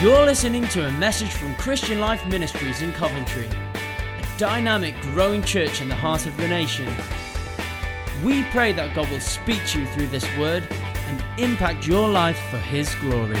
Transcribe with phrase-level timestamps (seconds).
[0.00, 5.82] You're listening to a message from Christian Life Ministries in Coventry, a dynamic, growing church
[5.82, 6.86] in the heart of the nation.
[8.24, 12.38] We pray that God will speak to you through this word and impact your life
[12.50, 13.36] for His glory.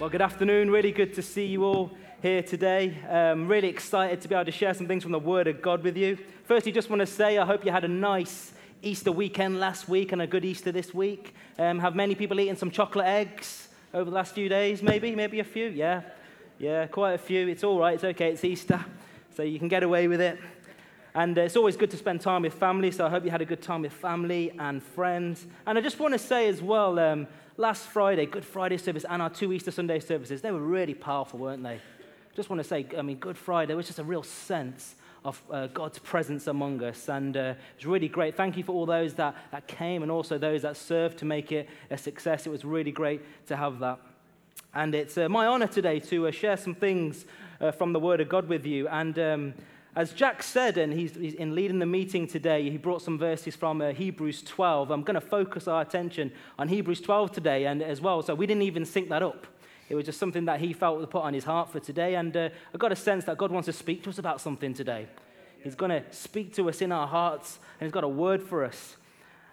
[0.00, 0.72] Well, good afternoon.
[0.72, 2.98] Really good to see you all here today.
[3.08, 5.84] Um, really excited to be able to share some things from the Word of God
[5.84, 6.18] with you.
[6.46, 10.10] Firstly, just want to say I hope you had a nice Easter weekend last week
[10.10, 11.32] and a good Easter this week.
[11.60, 13.61] Um, have many people eaten some chocolate eggs
[13.94, 14.82] over the last few days?
[14.82, 15.68] Maybe, maybe a few.
[15.68, 16.02] Yeah,
[16.58, 17.48] yeah, quite a few.
[17.48, 17.94] It's all right.
[17.94, 18.32] It's okay.
[18.32, 18.84] It's Easter,
[19.36, 20.38] so you can get away with it.
[21.14, 23.42] And uh, it's always good to spend time with family, so I hope you had
[23.42, 25.46] a good time with family and friends.
[25.66, 27.26] And I just want to say as well, um,
[27.58, 31.38] last Friday, Good Friday service, and our two Easter Sunday services, they were really powerful,
[31.38, 31.80] weren't they?
[32.34, 35.68] Just want to say, I mean, Good Friday was just a real sense of uh,
[35.68, 37.08] God's presence among us.
[37.08, 38.36] And uh, it was really great.
[38.36, 41.52] Thank you for all those that, that came and also those that served to make
[41.52, 42.46] it a success.
[42.46, 44.00] It was really great to have that.
[44.74, 47.26] And it's uh, my honor today to uh, share some things
[47.60, 48.88] uh, from the Word of God with you.
[48.88, 49.54] And um,
[49.94, 53.54] as Jack said, and he's, he's, in leading the meeting today, he brought some verses
[53.54, 54.90] from uh, Hebrews 12.
[54.90, 58.22] I'm going to focus our attention on Hebrews 12 today and as well.
[58.22, 59.46] So we didn't even sync that up.
[59.92, 62.14] It was just something that he felt to put on his heart for today.
[62.14, 64.72] And uh, I got a sense that God wants to speak to us about something
[64.72, 65.06] today.
[65.62, 68.64] He's going to speak to us in our hearts, and He's got a word for
[68.64, 68.96] us.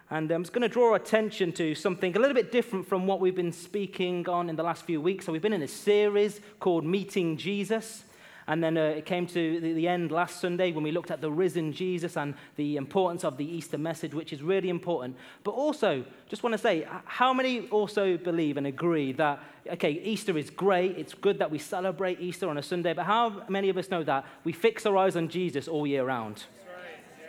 [0.10, 3.20] And I'm just going to draw attention to something a little bit different from what
[3.20, 5.26] we've been speaking on in the last few weeks.
[5.26, 8.06] So, we've been in a series called Meeting Jesus.
[8.50, 11.22] And then uh, it came to the, the, end last Sunday when we looked at
[11.22, 15.16] the risen Jesus and the importance of the Easter message, which is really important.
[15.44, 19.40] But also, just want to say, how many also believe and agree that,
[19.74, 23.44] okay, Easter is great, it's good that we celebrate Easter on a Sunday, but how
[23.50, 26.46] many of us know that we fix our eyes on Jesus all year round?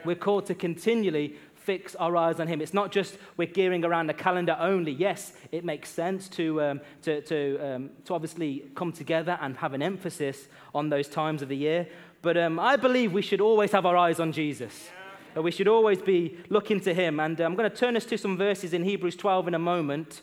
[0.07, 1.37] We're called to continually
[1.71, 2.61] fix our eyes on Him.
[2.61, 4.91] It's not just we're gearing around the calendar only.
[4.91, 9.72] Yes, it makes sense to, um, to, to, um, to obviously come together and have
[9.72, 11.87] an emphasis on those times of the year.
[12.22, 14.89] But um, I believe we should always have our eyes on Jesus.
[15.37, 15.43] Yeah.
[15.43, 17.21] We should always be looking to Him.
[17.21, 19.61] And uh, I'm going to turn us to some verses in Hebrews 12 in a
[19.61, 20.23] moment.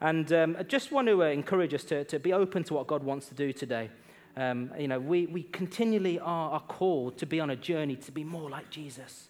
[0.00, 2.88] And um, I just want to uh, encourage us to, to be open to what
[2.88, 3.88] God wants to do today.
[4.36, 8.10] Um, you know, we, we continually are, are called to be on a journey to
[8.10, 9.28] be more like Jesus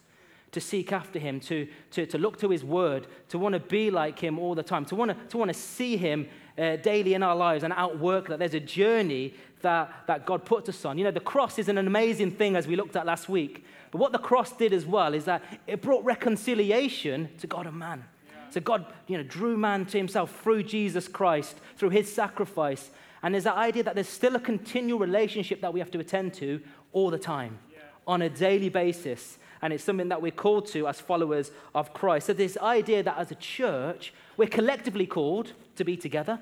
[0.53, 3.91] to seek after him, to, to, to look to his word, to want to be
[3.91, 6.27] like him all the time, to want to, to, want to see him
[6.57, 8.39] uh, daily in our lives and outwork that.
[8.39, 10.97] There's a journey that, that God puts us on.
[10.97, 13.65] You know, the cross is an amazing thing as we looked at last week.
[13.91, 17.77] But what the cross did as well is that it brought reconciliation to God and
[17.77, 18.05] man.
[18.51, 22.91] So God, you know, drew man to himself through Jesus Christ, through his sacrifice.
[23.23, 26.35] And there's that idea that there's still a continual relationship that we have to attend
[26.35, 26.61] to
[26.93, 27.81] all the time, yeah.
[28.07, 32.27] on a daily basis and it's something that we're called to as followers of Christ.
[32.27, 36.41] So, this idea that as a church, we're collectively called to be together.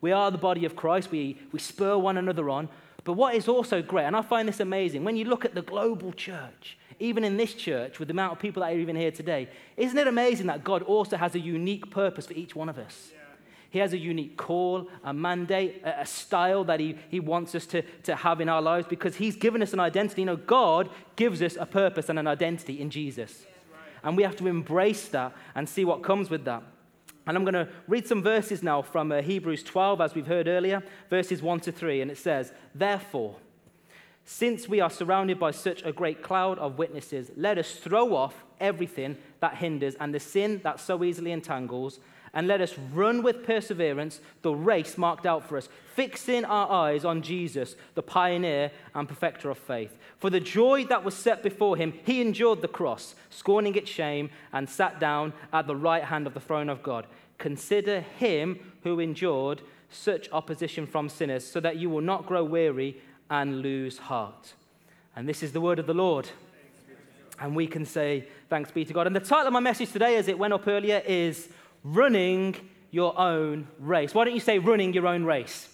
[0.00, 2.68] We are the body of Christ, we, we spur one another on.
[3.04, 5.62] But what is also great, and I find this amazing, when you look at the
[5.62, 9.12] global church, even in this church, with the amount of people that are even here
[9.12, 12.78] today, isn't it amazing that God also has a unique purpose for each one of
[12.78, 13.12] us?
[13.76, 17.82] He has a unique call, a mandate, a, style that he, he wants us to,
[18.04, 20.22] to have in our lives because He's given us an identity.
[20.22, 23.44] You know, God gives us a purpose and an identity in Jesus.
[24.02, 26.62] And we have to embrace that and see what comes with that.
[27.26, 30.48] And I'm going to read some verses now from uh, Hebrews 12, as we've heard
[30.48, 32.00] earlier, verses 1 to 3.
[32.00, 33.36] And it says, Therefore,
[34.24, 38.42] since we are surrounded by such a great cloud of witnesses, let us throw off
[38.58, 42.00] everything that hinders and the sin that so easily entangles
[42.36, 47.02] and let us run with perseverance the race marked out for us, fixing our eyes
[47.02, 49.96] on Jesus, the pioneer and perfecter of faith.
[50.18, 54.28] For the joy that was set before him, he endured the cross, scorning its shame,
[54.52, 57.06] and sat down at the right hand of the throne of God.
[57.38, 63.00] Consider him who endured such opposition from sinners, so that you will not grow weary
[63.30, 64.52] and lose heart.
[65.16, 66.28] And this is the word of the Lord.
[67.38, 69.06] And we can say, Thanks be to God.
[69.06, 71.48] And the title of my message today, as it went up earlier, is
[71.86, 72.56] running
[72.90, 74.12] your own race.
[74.12, 75.68] Why don't you say running your own race?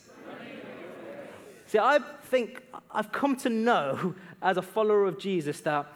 [1.67, 5.87] See, I think I've come to know as a follower of Jesus that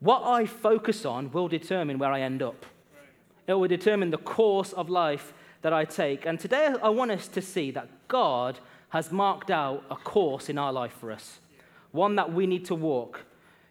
[0.00, 2.64] what I focus on will determine where I end up.
[3.46, 6.24] It will determine the course of life that I take.
[6.24, 8.58] And today I want us to see that God
[8.90, 11.40] has marked out a course in our life for us,
[11.92, 13.24] one that we need to walk.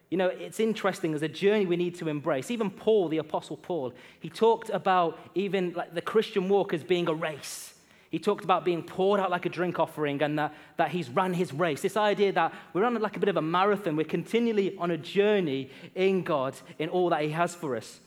[0.09, 1.11] You know, it's interesting.
[1.11, 2.49] There's a journey we need to embrace.
[2.49, 7.09] Even Paul, the Apostle Paul, he talked about even like the Christian walk as being
[7.09, 7.73] a race.
[8.09, 11.33] He talked about being poured out like a drink offering and that, that he's run
[11.33, 11.81] his race.
[11.81, 13.97] This idea that we're on like a bit of a marathon.
[13.97, 17.99] We're continually on a journey in God in all that he has for us.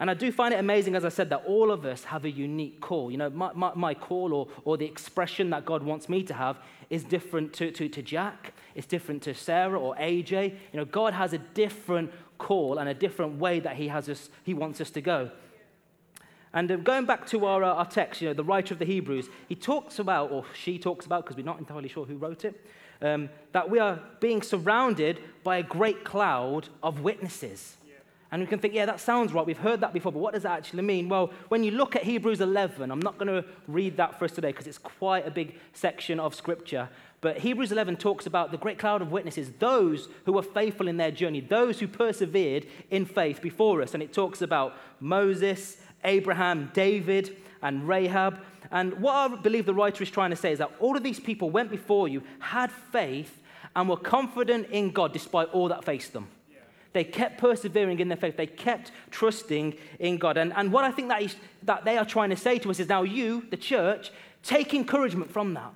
[0.00, 2.30] And I do find it amazing, as I said, that all of us have a
[2.30, 3.10] unique call.
[3.10, 6.34] You know, my, my, my call or, or the expression that God wants me to
[6.34, 6.56] have
[6.90, 10.50] is different to, to, to Jack, it's different to Sarah or AJ.
[10.72, 14.30] You know, God has a different call and a different way that He, has us,
[14.42, 15.30] he wants us to go.
[16.52, 18.84] And uh, going back to our, uh, our text, you know, the writer of the
[18.84, 22.44] Hebrews, he talks about, or she talks about, because we're not entirely sure who wrote
[22.44, 22.64] it,
[23.02, 27.76] um, that we are being surrounded by a great cloud of witnesses.
[28.34, 29.46] And we can think, yeah, that sounds right.
[29.46, 31.08] We've heard that before, but what does that actually mean?
[31.08, 34.32] Well, when you look at Hebrews 11, I'm not going to read that for us
[34.32, 36.88] today because it's quite a big section of scripture.
[37.20, 40.96] But Hebrews 11 talks about the great cloud of witnesses, those who were faithful in
[40.96, 43.94] their journey, those who persevered in faith before us.
[43.94, 48.40] And it talks about Moses, Abraham, David, and Rahab.
[48.72, 51.20] And what I believe the writer is trying to say is that all of these
[51.20, 53.40] people went before you, had faith,
[53.76, 56.26] and were confident in God despite all that faced them.
[56.94, 58.36] They kept persevering in their faith.
[58.36, 60.38] They kept trusting in God.
[60.38, 62.78] And, and what I think that, is, that they are trying to say to us
[62.78, 64.12] is now, you, the church,
[64.44, 65.72] take encouragement from that.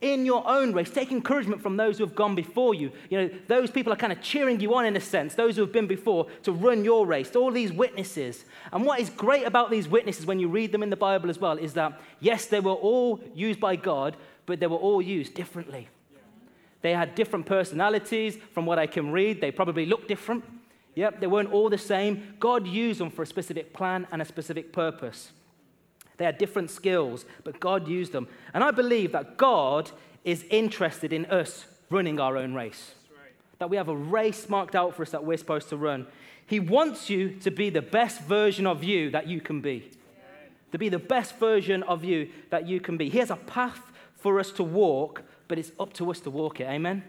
[0.00, 2.92] In your own race, take encouragement from those who have gone before you.
[3.10, 5.62] You know, those people are kind of cheering you on in a sense, those who
[5.62, 7.34] have been before, to run your race.
[7.34, 8.44] All these witnesses.
[8.72, 11.40] And what is great about these witnesses when you read them in the Bible as
[11.40, 14.16] well is that, yes, they were all used by God,
[14.46, 15.88] but they were all used differently.
[16.82, 19.40] They had different personalities from what I can read.
[19.40, 20.44] They probably looked different.
[20.94, 22.34] Yep, they weren't all the same.
[22.38, 25.32] God used them for a specific plan and a specific purpose.
[26.18, 28.28] They had different skills, but God used them.
[28.52, 29.90] And I believe that God
[30.24, 32.94] is interested in us running our own race.
[33.58, 36.06] That we have a race marked out for us that we're supposed to run.
[36.46, 39.90] He wants you to be the best version of you that you can be.
[40.72, 43.08] To be the best version of you that you can be.
[43.08, 43.80] He has a path
[44.16, 46.64] for us to walk but it's up to us to walk it.
[46.64, 47.04] Amen?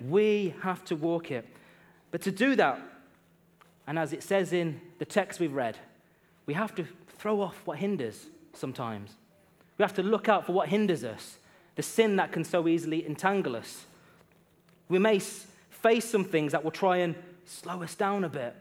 [0.00, 1.46] We have to walk it.
[2.10, 2.80] But to do that,
[3.86, 5.76] and as it says in the text we've read,
[6.46, 6.86] we have to
[7.18, 9.10] throw off what hinders sometimes.
[9.76, 11.36] We have to look out for what hinders us,
[11.74, 13.84] the sin that can so easily entangle us.
[14.88, 17.14] We may face some things that will try and
[17.44, 18.56] slow us down a bit,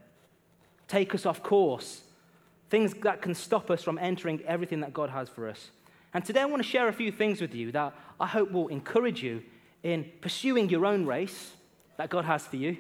[0.90, 2.02] take us off course,
[2.70, 5.70] things that can stop us from entering everything that God has for us.
[6.16, 8.70] And today I want to share a few things with you that I hope will
[8.70, 9.44] encourage you
[9.84, 11.52] in pursuing your own race
[11.98, 12.78] that God has for you,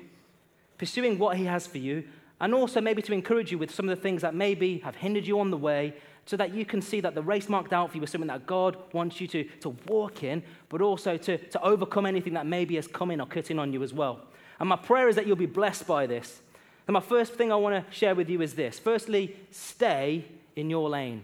[0.77, 2.05] pursuing what He has for you,
[2.39, 5.27] and also maybe to encourage you with some of the things that maybe have hindered
[5.27, 5.93] you on the way
[6.25, 8.45] so that you can see that the race marked out for you is something that
[8.45, 12.75] God wants you to, to walk in, but also to, to overcome anything that maybe
[12.75, 14.21] has come in or cut in on you as well.
[14.61, 16.39] And my prayer is that you'll be blessed by this.
[16.87, 20.23] And my first thing I want to share with you is this firstly, stay
[20.55, 21.23] in your lane.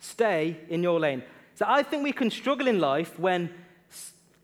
[0.00, 1.22] Stay in your lane.
[1.54, 3.50] So I think we can struggle in life when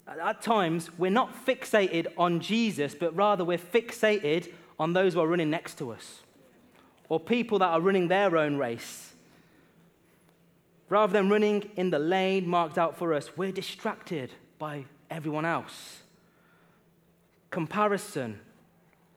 [0.07, 5.27] at times we're not fixated on Jesus, but rather we're fixated on those who are
[5.27, 6.21] running next to us
[7.09, 9.15] or people that are running their own race.
[10.89, 16.03] Rather than running in the lane marked out for us, we're distracted by everyone else.
[17.51, 18.39] Comparison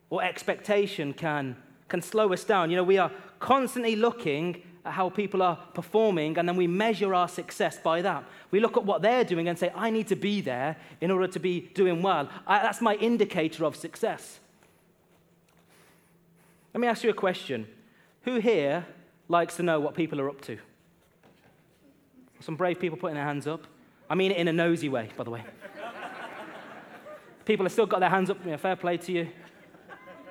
[0.10, 1.56] or expectation can,
[1.88, 2.70] can slow us down.
[2.70, 7.28] You know, we are constantly looking how people are performing, and then we measure our
[7.28, 8.24] success by that.
[8.52, 11.28] We look at what they're doing and say, I need to be there in order
[11.28, 12.30] to be doing well.
[12.48, 14.40] I, that's my indicator of success.
[16.74, 17.68] Let me ask you a question
[18.24, 18.86] Who here
[19.28, 20.58] likes to know what people are up to?
[22.40, 23.66] Some brave people putting their hands up.
[24.10, 25.44] I mean it in a nosy way, by the way.
[27.46, 28.38] people have still got their hands up.
[28.46, 29.30] Yeah, fair play to you.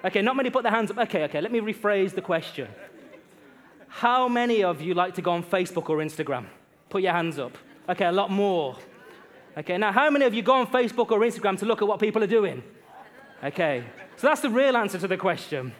[0.04, 0.98] Okay, not many put their hands up.
[0.98, 2.68] Okay, okay, let me rephrase the question.
[3.98, 6.46] How many of you like to go on Facebook or Instagram?
[6.88, 7.58] Put your hands up.
[7.88, 8.76] Okay, a lot more.
[9.56, 11.98] Okay, now how many of you go on Facebook or Instagram to look at what
[11.98, 12.62] people are doing?
[13.42, 13.82] Okay,
[14.16, 15.72] so that's the real answer to the question.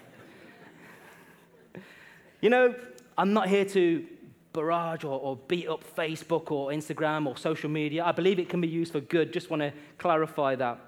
[2.41, 2.75] You know,
[3.17, 4.05] I'm not here to
[4.53, 8.05] barrage or, or, beat up Facebook or Instagram or social media.
[8.05, 9.33] I believe it can be used for good.
[9.33, 10.81] Just want to clarify that.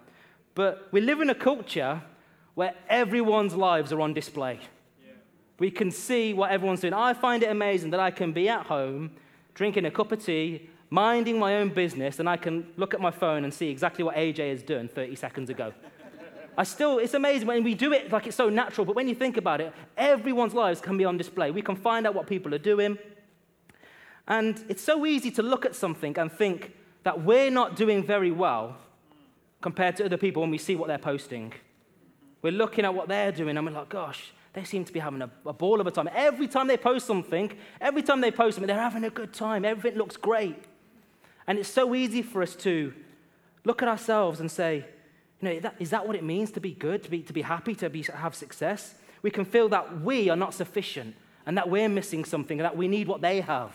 [0.56, 2.02] But we live in a culture
[2.56, 4.58] where everyone's lives are on display.
[5.60, 6.94] We can see what everyone's doing.
[6.94, 9.10] I find it amazing that I can be at home,
[9.54, 13.10] drinking a cup of tea, minding my own business, and I can look at my
[13.10, 15.74] phone and see exactly what AJ has done 30 seconds ago.
[16.56, 19.14] I still, it's amazing when we do it like it's so natural, but when you
[19.14, 21.50] think about it, everyone's lives can be on display.
[21.50, 22.98] We can find out what people are doing.
[24.26, 28.30] And it's so easy to look at something and think that we're not doing very
[28.30, 28.78] well
[29.60, 31.52] compared to other people when we see what they're posting.
[32.40, 35.22] We're looking at what they're doing and we're like, gosh, they seem to be having
[35.22, 36.08] a, a, ball of a time.
[36.12, 39.64] Every time they post something, every time they post something, they're having a good time.
[39.64, 40.64] Everything looks great.
[41.46, 42.92] And it's so easy for us to
[43.64, 44.84] look at ourselves and say,
[45.40, 47.74] you know, is that what it means to be good, to be, to be happy,
[47.76, 48.94] to be, have success?
[49.22, 51.14] We can feel that we are not sufficient
[51.46, 53.72] and that we're missing something and that we need what they have.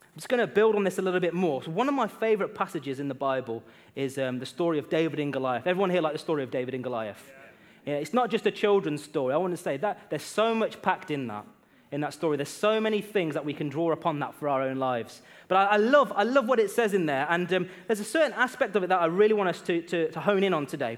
[0.00, 1.62] I'm just going to build on this a little bit more.
[1.62, 3.62] So, one of my favorite passages in the Bible
[3.96, 5.66] is um, the story of David and Goliath.
[5.66, 7.22] Everyone here like the story of David and Goliath?
[7.26, 7.41] Yeah.
[7.84, 7.94] Yeah.
[7.94, 9.34] it's not just a children's story.
[9.34, 11.46] I want to say that there's so much packed in that.
[11.90, 14.62] In that story, there's so many things that we can draw upon that for our
[14.62, 15.20] own lives.
[15.48, 18.04] But I, I love, I love what it says in there, and um, there's a
[18.04, 20.64] certain aspect of it that I really want us to, to, to hone in on
[20.64, 20.96] today.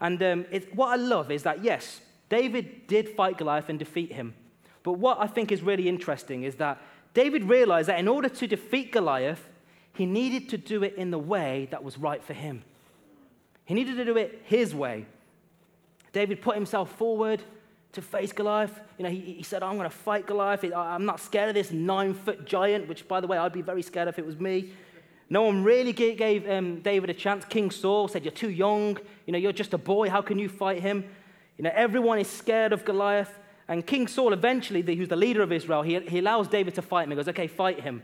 [0.00, 4.34] And um, what I love is that yes, David did fight Goliath and defeat him.
[4.82, 6.80] But what I think is really interesting is that
[7.14, 9.48] David realized that in order to defeat Goliath,
[9.92, 12.62] he needed to do it in the way that was right for him.
[13.64, 15.06] He needed to do it his way.
[16.12, 17.42] David put himself forward
[17.92, 18.80] to face Goliath.
[18.98, 20.64] You know, he, he said, I'm going to fight Goliath.
[20.64, 23.82] I'm not scared of this nine foot giant, which, by the way, I'd be very
[23.82, 24.72] scared if it was me.
[25.30, 27.44] No one really gave um, David a chance.
[27.44, 28.98] King Saul said, You're too young.
[29.26, 30.08] You know, you're just a boy.
[30.08, 31.04] How can you fight him?
[31.58, 33.38] You know, everyone is scared of Goliath.
[33.68, 37.04] And King Saul, eventually, who's the leader of Israel, he, he allows David to fight
[37.04, 37.10] him.
[37.10, 38.02] He goes, okay, fight him.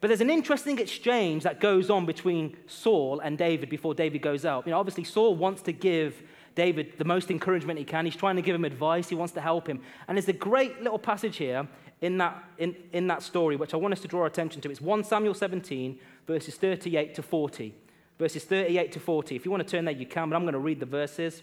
[0.00, 4.44] But there's an interesting exchange that goes on between Saul and David before David goes
[4.44, 4.66] out.
[4.66, 6.22] You know, obviously, Saul wants to give
[6.56, 8.04] David the most encouragement he can.
[8.04, 9.80] He's trying to give him advice, he wants to help him.
[10.08, 11.68] And there's a great little passage here
[12.00, 14.70] in that, in, in that story, which I want us to draw our attention to.
[14.70, 17.74] It's 1 Samuel 17, verses 38 to 40.
[18.18, 19.36] Verses 38 to 40.
[19.36, 21.42] If you want to turn there, you can, but I'm going to read the verses.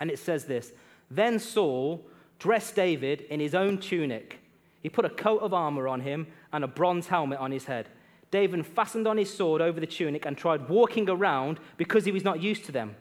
[0.00, 0.72] And it says this
[1.10, 2.04] Then Saul
[2.38, 4.40] dressed David in his own tunic.
[4.82, 7.88] He put a coat of armor on him and a bronze helmet on his head.
[8.30, 12.24] David fastened on his sword over the tunic and tried walking around because he was
[12.24, 12.96] not used to them.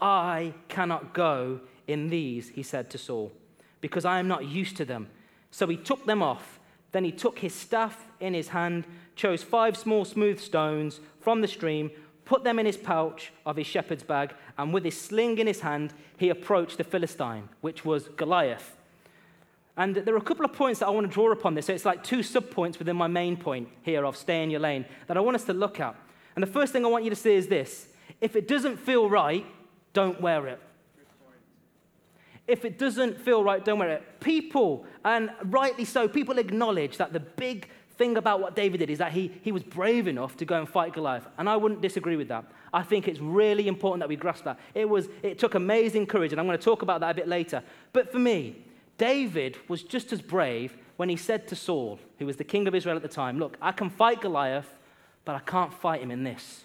[0.00, 3.32] I cannot go in these, he said to Saul,
[3.80, 5.08] because I am not used to them.
[5.50, 6.58] So he took them off.
[6.92, 8.86] Then he took his staff in his hand,
[9.16, 11.90] chose five small smooth stones from the stream,
[12.24, 15.60] put them in his pouch of his shepherd's bag, and with his sling in his
[15.60, 18.76] hand, he approached the Philistine, which was Goliath.
[19.76, 21.66] And there are a couple of points that I want to draw upon this.
[21.66, 24.84] So it's like two subpoints within my main point here of stay in your lane
[25.08, 25.96] that I want us to look at.
[26.36, 27.88] And the first thing I want you to see is this
[28.20, 29.44] if it doesn't feel right,
[29.94, 30.60] don't wear it.
[32.46, 34.20] If it doesn't feel right, don't wear it.
[34.20, 38.98] People, and rightly so, people acknowledge that the big thing about what David did is
[38.98, 41.26] that he, he was brave enough to go and fight Goliath.
[41.38, 42.44] And I wouldn't disagree with that.
[42.72, 44.58] I think it's really important that we grasp that.
[44.74, 47.28] It, was, it took amazing courage, and I'm going to talk about that a bit
[47.28, 47.62] later.
[47.92, 48.56] But for me,
[48.98, 52.74] David was just as brave when he said to Saul, who was the king of
[52.74, 54.68] Israel at the time, Look, I can fight Goliath,
[55.24, 56.63] but I can't fight him in this.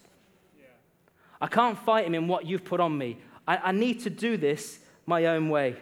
[1.41, 3.17] I can't fight him in what you've put on me.
[3.47, 5.75] I, I need to do this my own way.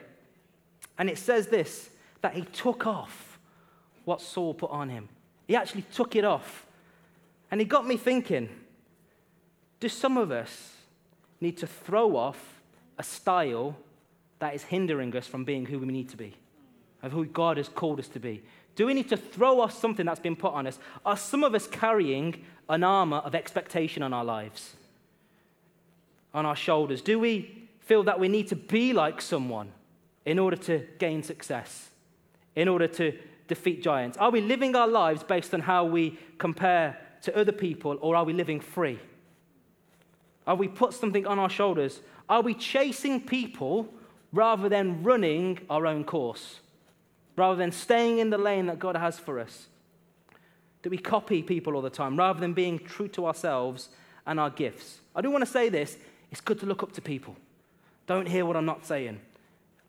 [0.98, 1.90] And it says this
[2.22, 3.40] that he took off
[4.06, 5.10] what Saul put on him.
[5.48, 6.66] He actually took it off.
[7.52, 8.50] And it got me thinking
[9.80, 10.74] do some of us
[11.40, 12.62] need to throw off
[12.98, 13.76] a style
[14.40, 16.34] that is hindering us from being who we need to be,
[17.04, 18.44] of who God has called us to be?
[18.76, 20.80] Do we need to throw off something that's been put on us?
[21.06, 24.76] Are some of us carrying an armor of expectation on our lives,
[26.34, 27.02] on our shoulders?
[27.02, 29.72] Do we feel that we need to be like someone
[30.26, 31.90] in order to gain success,
[32.56, 33.18] in order to
[33.48, 34.18] defeat giants?
[34.18, 38.24] Are we living our lives based on how we compare to other people, or are
[38.24, 39.00] we living free?
[40.46, 42.02] Are we put something on our shoulders?
[42.30, 43.94] Are we chasing people
[44.32, 46.60] rather than running our own course?
[47.36, 49.68] Rather than staying in the lane that God has for us?
[50.84, 53.90] Do we copy people all the time rather than being true to ourselves
[54.26, 55.02] and our gifts?
[55.16, 55.98] I do want to say this
[56.32, 57.36] it's good to look up to people.
[58.06, 59.20] Don't hear what I'm not saying.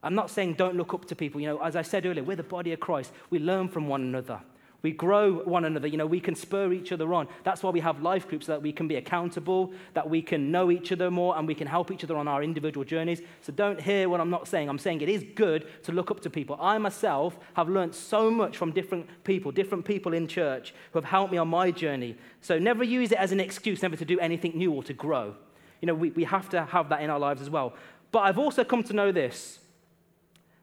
[0.03, 1.41] I'm not saying don't look up to people.
[1.41, 3.13] You know, as I said earlier, we're the body of Christ.
[3.31, 4.41] We learn from one another.
[4.81, 5.89] We grow one another.
[5.89, 7.27] You know, we can spur each other on.
[7.43, 10.53] That's why we have life groups so that we can be accountable, that we can
[10.53, 13.21] know each other more, and we can help each other on our individual journeys.
[13.41, 14.69] So don't hear what I'm not saying.
[14.69, 16.57] I'm saying it is good to look up to people.
[16.61, 21.07] I myself have learned so much from different people, different people in church who have
[21.07, 22.17] helped me on my journey.
[22.41, 25.35] So never use it as an excuse never to do anything new or to grow.
[25.81, 27.75] You know, we, we have to have that in our lives as well.
[28.11, 29.59] But I've also come to know this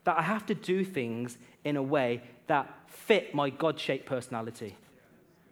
[0.04, 4.78] that I have to do things in a way that fit my God shaped personality,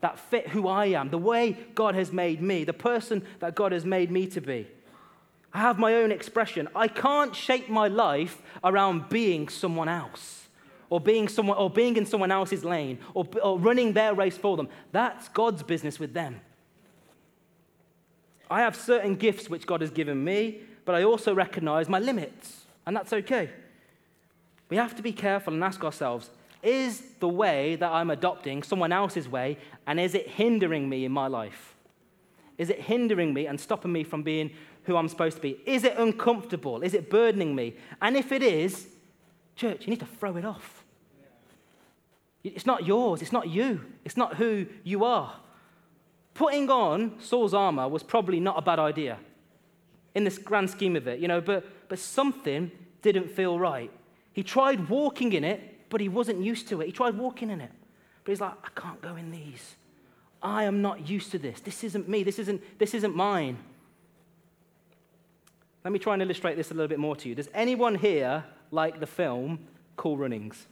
[0.02, 3.72] that fit who I am, the way God has made me, the person that God
[3.72, 4.68] has made me to be.
[5.54, 6.68] I have my own expression.
[6.76, 10.48] I can't shape my life around being someone else
[10.90, 14.58] or being, someone, or being in someone else's lane or, or running their race for
[14.58, 14.70] them.
[14.92, 16.42] That's God's business with them.
[18.50, 22.66] I have certain gifts which God has given me, but I also recognize my limits,
[22.86, 23.50] and that's okay.
[24.70, 26.30] We have to be careful and ask ourselves
[26.64, 31.12] is the way that I'm adopting someone else's way, and is it hindering me in
[31.12, 31.76] my life?
[32.58, 34.52] Is it hindering me and stopping me from being
[34.84, 35.60] who I'm supposed to be?
[35.66, 36.82] Is it uncomfortable?
[36.82, 37.76] Is it burdening me?
[38.02, 38.88] And if it is,
[39.56, 40.84] church, you need to throw it off.
[42.44, 45.34] It's not yours, it's not you, it's not who you are.
[46.34, 49.20] Putting on Saul's armor was probably not a bad idea
[50.16, 52.72] in this grand scheme of it, you know, but, but something
[53.02, 53.92] didn't feel right.
[54.32, 56.88] He tried walking in it, but he wasn't used to it.
[56.88, 57.72] He tried walking in it,
[58.24, 59.76] but he's like, I can't go in these.
[60.42, 61.62] I am not used to this.
[61.62, 62.24] This isn't me.
[62.24, 63.58] This isn't, this isn't mine.
[65.84, 67.36] Let me try and illustrate this a little bit more to you.
[67.36, 69.60] Does anyone here like the film
[69.96, 70.66] Cool Runnings?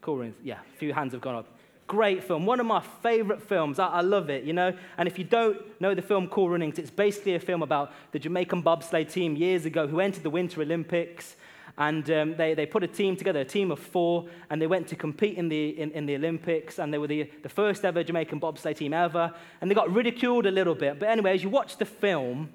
[0.00, 0.36] Cool Runnings.
[0.42, 1.46] Yeah, a few hands have gone up.
[1.90, 2.46] Great film.
[2.46, 3.80] One of my favorite films.
[3.80, 4.72] I, I, love it, you know.
[4.96, 8.20] And if you don't know the film Cool Runnings, it's basically a film about the
[8.20, 11.34] Jamaican bobsleigh team years ago who entered the Winter Olympics.
[11.76, 14.86] And um, they, they put a team together, a team of four, and they went
[14.86, 16.78] to compete in the, in, in the Olympics.
[16.78, 19.34] And they were the, the first ever Jamaican bobsleigh team ever.
[19.60, 21.00] And they got ridiculed a little bit.
[21.00, 22.50] But anyway, as you watch the film,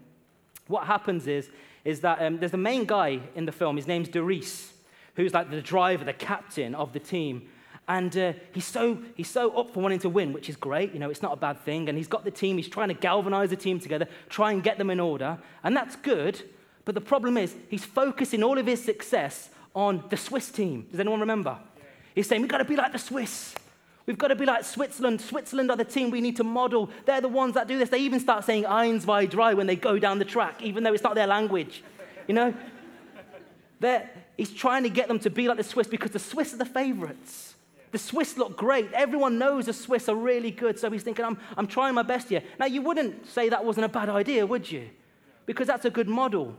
[0.67, 1.49] what happens is,
[1.83, 3.75] is that um, there's the main guy in the film.
[3.75, 4.71] His name's Derice
[5.15, 7.49] who's like the driver, the captain of the team.
[7.87, 10.93] And uh, he's, so, he's so up for wanting to win, which is great.
[10.93, 11.87] You know, it's not a bad thing.
[11.87, 12.57] And he's got the team.
[12.57, 15.37] He's trying to galvanize the team together, try and get them in order.
[15.63, 16.41] And that's good.
[16.83, 20.87] But the problem is, he's focusing all of his success on the Swiss team.
[20.89, 21.57] Does anyone remember?
[22.15, 23.53] He's saying, we've got to be like the Swiss.
[24.05, 25.19] We've got to be like Switzerland.
[25.19, 26.89] Switzerland are the team we need to model.
[27.05, 27.89] They're the ones that do this.
[27.89, 30.93] They even start saying Eins, zwei, drei when they go down the track, even though
[30.93, 31.83] it's not their language.
[32.27, 32.53] You know?
[33.79, 36.57] They're, he's trying to get them to be like the Swiss because the Swiss are
[36.57, 37.54] the favorites.
[37.95, 38.91] The Swiss look great.
[38.91, 40.77] Everyone knows the Swiss are really good.
[40.77, 42.43] So he's thinking, I'm, I'm trying my best here.
[42.59, 44.89] Now, you wouldn't say that wasn't a bad idea, would you?
[45.45, 46.57] Because that's a good model.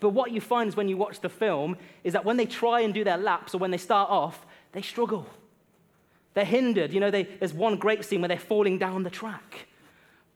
[0.00, 2.80] But what you find is when you watch the film is that when they try
[2.80, 5.26] and do their laps or when they start off, they struggle.
[6.34, 6.92] They're hindered.
[6.92, 9.66] You know, they, there's one great scene where they're falling down the track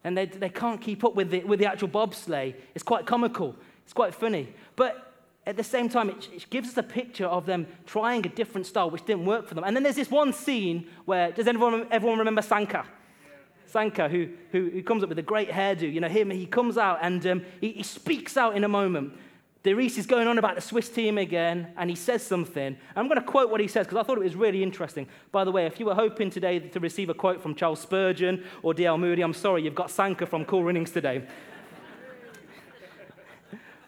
[0.05, 2.55] and they, they can't keep up with the, with the actual bobsleigh.
[2.75, 4.55] It's quite comical, it's quite funny.
[4.75, 5.14] But
[5.47, 8.67] at the same time, it, it, gives us a picture of them trying a different
[8.67, 9.65] style, which didn't work for them.
[9.65, 12.87] And then there's this one scene where, does everyone, everyone remember Sanka?
[13.67, 15.93] Sanka, who, who, who, comes up with a great hairdo.
[15.93, 19.13] You know, him, he comes out and um, he, he, speaks out in a moment.
[19.65, 22.77] Derice is going on about the Swiss team again, and he says something.
[22.95, 25.09] I'm going to quote what he says because I thought it was really interesting.
[25.33, 28.45] By the way, if you were hoping today to receive a quote from Charles Spurgeon
[28.63, 28.99] or D.L.
[28.99, 31.27] Moody, I'm sorry, you've got Sanka from Cool Runnings today.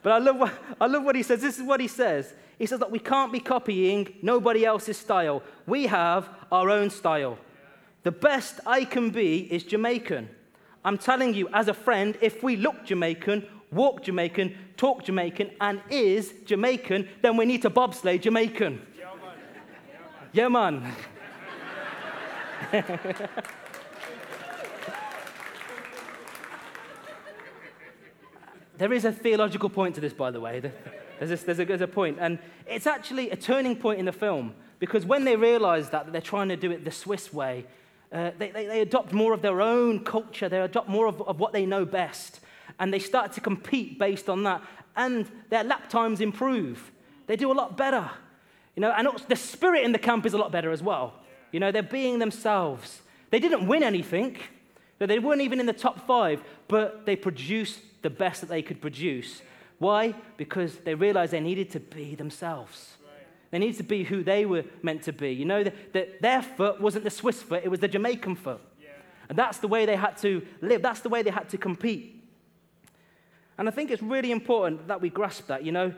[0.07, 1.43] But I love, what, I love what he says.
[1.43, 2.33] This is what he says.
[2.61, 5.43] He says that we can't be copying nobody else's style.
[5.67, 7.39] We have our own style.
[8.05, 10.29] The best I can be is Jamaican.
[10.85, 15.81] I'm telling you, as a friend, if we look Jamaican, walk Jamaican, talk Jamaican, and
[15.91, 18.81] is Jamaican, then we need to bobsleigh Jamaican.
[20.33, 20.95] Yeah, man.
[22.73, 23.29] Yeah, man.
[28.79, 30.61] There is a theological point to this, by the way.
[31.19, 32.19] There's, this, there's, a, there's a point.
[32.21, 36.13] And it's actually a turning point in the film because when they realize that, that
[36.13, 37.67] they're trying to do it the Swiss way,
[38.13, 41.41] uh, they, they, they, adopt more of their own culture, they adopt more of, of
[41.41, 42.41] what they know best,
[42.79, 44.63] and they start to compete based on that.
[44.95, 46.93] And their lap times improve.
[47.27, 48.09] They do a lot better.
[48.77, 51.15] You know, and the spirit in the camp is a lot better as well.
[51.51, 53.01] You know, they're being themselves.
[53.31, 54.37] They didn't win anything.
[54.99, 58.81] They weren't even in the top five, but they produced the best that they could
[58.81, 59.43] produce.
[59.79, 60.15] Why?
[60.37, 62.97] Because they realized they needed to be themselves.
[63.51, 65.33] They needed to be who they were meant to be.
[65.33, 68.61] You know, that, that their foot wasn't the Swiss foot, it was the Jamaican foot.
[68.81, 68.91] Yeah.
[69.29, 72.23] And that's the way they had to live, that's the way they had to compete.
[73.59, 75.65] And I think it's really important that we grasp that.
[75.65, 75.93] You know,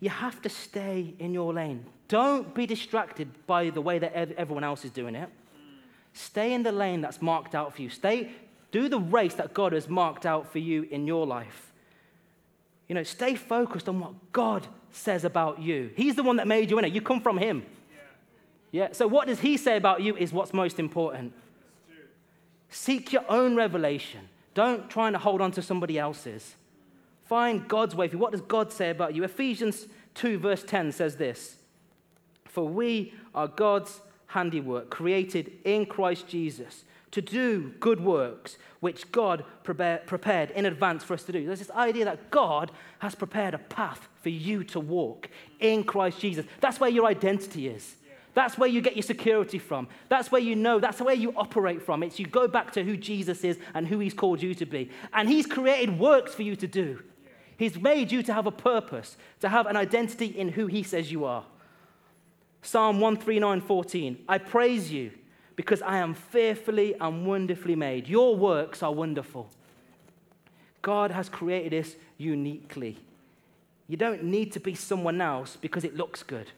[0.00, 1.84] you have to stay in your lane.
[2.08, 5.28] Don't be distracted by the way that everyone else is doing it.
[6.12, 7.90] Stay in the lane that's marked out for you.
[7.90, 8.30] Stay,
[8.70, 11.72] do the race that God has marked out for you in your life.
[12.88, 15.90] You know, stay focused on what God says about you.
[15.96, 16.92] He's the one that made you in it.
[16.92, 17.64] You come from Him.
[18.72, 18.88] Yeah.
[18.88, 18.88] yeah.
[18.92, 21.32] So, what does He say about you is what's most important.
[22.68, 24.28] Seek your own revelation.
[24.54, 26.54] Don't try and hold on to somebody else's.
[27.24, 28.18] Find God's way for you.
[28.18, 29.24] What does God say about you?
[29.24, 31.56] Ephesians 2, verse 10 says this
[32.44, 36.84] For we are God's handiwork, created in Christ Jesus
[37.16, 41.46] to do good works which God prepared in advance for us to do.
[41.46, 46.20] There's this idea that God has prepared a path for you to walk in Christ
[46.20, 46.44] Jesus.
[46.60, 47.96] That's where your identity is.
[48.34, 49.88] That's where you get your security from.
[50.10, 52.02] That's where you know, that's where you operate from.
[52.02, 54.90] It's you go back to who Jesus is and who he's called you to be.
[55.14, 57.02] And he's created works for you to do.
[57.56, 61.10] He's made you to have a purpose, to have an identity in who he says
[61.10, 61.46] you are.
[62.60, 64.18] Psalm 139:14.
[64.28, 65.12] I praise you
[65.56, 68.06] because I am fearfully and wonderfully made.
[68.06, 69.48] Your works are wonderful.
[70.82, 72.98] God has created us uniquely.
[73.88, 76.50] You don't need to be someone else because it looks good.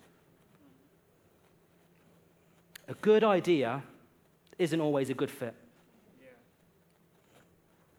[2.88, 3.82] A good idea
[4.58, 5.54] isn't always a good fit.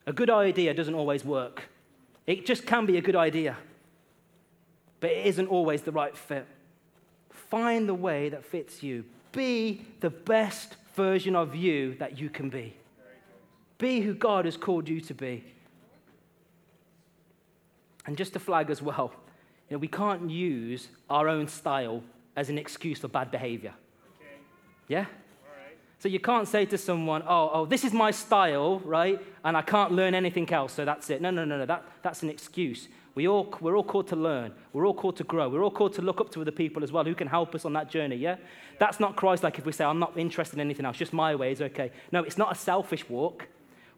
[0.05, 1.69] A good idea doesn't always work.
[2.25, 3.57] It just can be a good idea,
[4.99, 6.47] but it isn't always the right fit.
[7.29, 9.05] Find the way that fits you.
[9.31, 12.75] Be the best version of you that you can be.
[13.77, 15.45] Be who God has called you to be.
[18.05, 19.13] And just to flag as well,
[19.69, 22.03] you know, we can't use our own style
[22.35, 23.73] as an excuse for bad behavior.
[24.17, 24.41] Okay.
[24.89, 25.05] Yeah?
[25.99, 29.21] So you can't say to someone, oh, oh, this is my style, right?
[29.45, 31.21] And I can't learn anything else, so that's it.
[31.21, 31.65] No, no, no, no.
[31.65, 32.89] That, that's an excuse.
[33.15, 34.53] We all, we're all called to learn.
[34.71, 35.49] We're all called to grow.
[35.49, 37.65] We're all called to look up to other people as well who can help us
[37.65, 38.37] on that journey, yeah?
[38.77, 41.35] That's not Christ like if we say, I'm not interested in anything else, just my
[41.35, 41.91] way is okay.
[42.11, 43.47] No, it's not a selfish walk.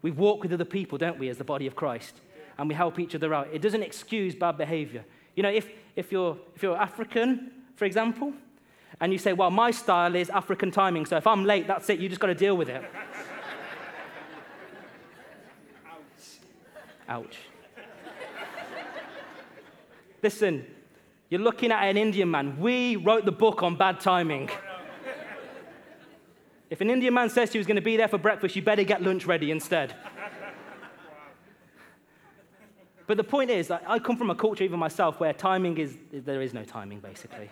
[0.01, 2.15] We walk with other people, don't we, as the body of Christ?
[2.57, 3.49] And we help each other out.
[3.51, 5.03] It doesn't excuse bad behavior.
[5.35, 8.33] You know, if, if, you're, if you're African, for example,
[8.99, 11.99] and you say, well, my style is African timing, so if I'm late, that's it,
[11.99, 12.83] you just got to deal with it.
[17.07, 17.25] Ouch.
[17.25, 17.37] Ouch.
[20.23, 20.65] Listen,
[21.29, 22.59] you're looking at an Indian man.
[22.59, 24.49] We wrote the book on bad timing.
[26.69, 28.83] If an Indian man says you he's going to be there for breakfast, you better
[28.83, 29.95] get lunch ready instead.
[33.07, 36.41] But the point is, I come from a culture, even myself, where timing is, there
[36.41, 37.49] is no timing, basically.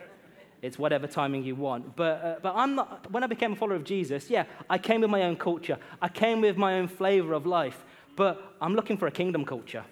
[0.62, 1.96] It's whatever timing you want.
[1.96, 5.02] But, uh, but I'm not, when I became a follower of Jesus, yeah, I came
[5.02, 5.78] with my own culture.
[6.02, 7.84] I came with my own flavor of life.
[8.16, 9.84] But I'm looking for a kingdom culture.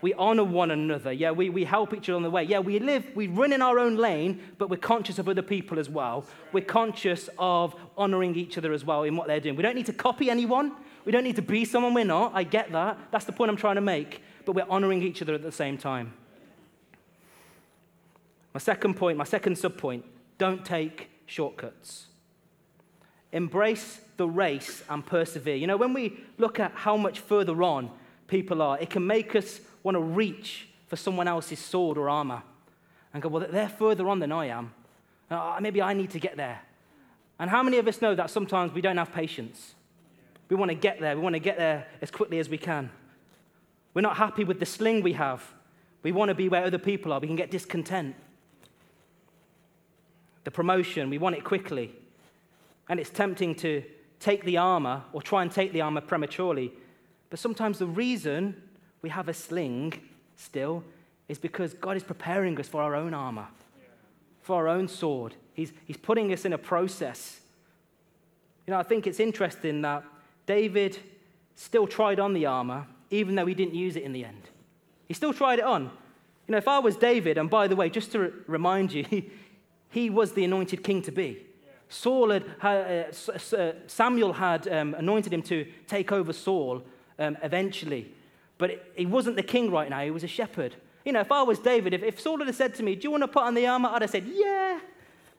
[0.00, 1.12] We honor one another.
[1.12, 2.44] Yeah, we, we help each other on the way.
[2.44, 5.78] Yeah, we live, we run in our own lane, but we're conscious of other people
[5.78, 6.24] as well.
[6.52, 9.56] We're conscious of honoring each other as well in what they're doing.
[9.56, 10.72] We don't need to copy anyone.
[11.04, 12.32] We don't need to be someone we're not.
[12.34, 12.98] I get that.
[13.10, 14.22] That's the point I'm trying to make.
[14.44, 16.12] But we're honoring each other at the same time.
[18.54, 20.02] My second point, my second subpoint
[20.38, 22.06] don't take shortcuts.
[23.32, 25.56] Embrace the race and persevere.
[25.56, 27.90] You know, when we look at how much further on
[28.26, 32.42] people are, it can make us want to reach for someone else's sword or armor
[33.14, 34.74] and go, well, they're further on than I am.
[35.30, 36.60] Uh, maybe I need to get there.
[37.38, 39.74] And how many of us know that sometimes we don't have patience?
[40.50, 41.16] We want to get there.
[41.16, 42.90] We want to get there as quickly as we can.
[43.94, 45.42] We're not happy with the sling we have.
[46.02, 47.20] We want to be where other people are.
[47.20, 48.14] We can get discontent
[50.48, 51.92] the promotion, we want it quickly.
[52.88, 53.82] And it's tempting to
[54.18, 56.72] take the armor or try and take the armor prematurely.
[57.28, 58.56] But sometimes the reason
[59.02, 59.94] we have a sling
[60.36, 60.84] still
[61.28, 63.46] is because God is preparing us for our own armor,
[64.42, 65.34] for our own sword.
[65.54, 67.40] He's, he's putting us in a process.
[68.66, 70.04] You know, I think it's interesting that
[70.46, 70.98] David
[71.54, 74.42] still tried on the armor, even though he didn't use it in the end.
[75.06, 75.84] He still tried it on.
[75.84, 79.30] You know, if I was David, and by the way, just to remind you, He
[79.90, 81.44] he, was the anointed king to be.
[81.88, 83.04] Saul had, uh,
[83.56, 86.82] uh, Samuel had um, anointed him to take over Saul
[87.18, 88.12] um, eventually.
[88.58, 90.74] But he wasn't the king right now, he was a shepherd.
[91.04, 93.10] You know, if I was David, if, if Saul had said to me, Do you
[93.10, 93.88] want to put on the armor?
[93.88, 94.80] I'd have said, Yeah,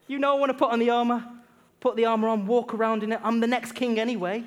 [0.07, 1.23] you know I want to put on the armor.
[1.79, 3.19] Put the armor on, walk around in it.
[3.23, 4.43] I'm the next king anyway.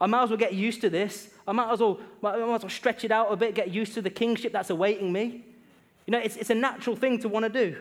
[0.00, 1.30] I might as well get used to this.
[1.46, 4.02] I might as well, might as well stretch it out a bit, get used to
[4.02, 5.44] the kingship that's awaiting me.
[6.06, 7.76] You know, it's, it's a natural thing to want to do.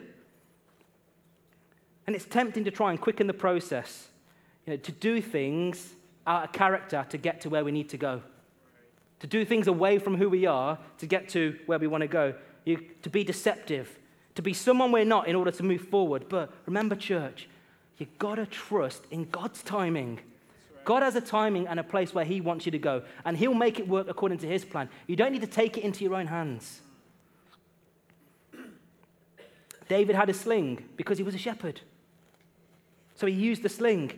[2.06, 4.08] And it's tempting to try and quicken the process,
[4.66, 5.94] you know, to do things
[6.26, 8.22] out of character to get to where we need to go,
[9.20, 12.08] to do things away from who we are to get to where we want to
[12.08, 12.34] go,
[12.66, 13.98] you, to be deceptive,
[14.36, 16.26] to be someone we're not in order to move forward.
[16.30, 17.48] But remember, church,
[17.98, 20.20] you've got to trust in God's timing.
[20.86, 23.54] God has a timing and a place where He wants you to go, and He'll
[23.54, 24.90] make it work according to His plan.
[25.08, 26.82] You don't need to take it into your own hands.
[29.90, 31.82] David had a sling because he was a shepherd.
[33.16, 34.12] So he used the sling.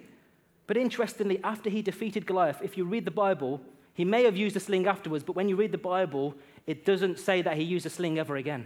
[0.67, 3.61] But interestingly, after he defeated Goliath, if you read the Bible,
[3.93, 7.19] he may have used a sling afterwards, but when you read the Bible, it doesn't
[7.19, 8.65] say that he used a sling ever again.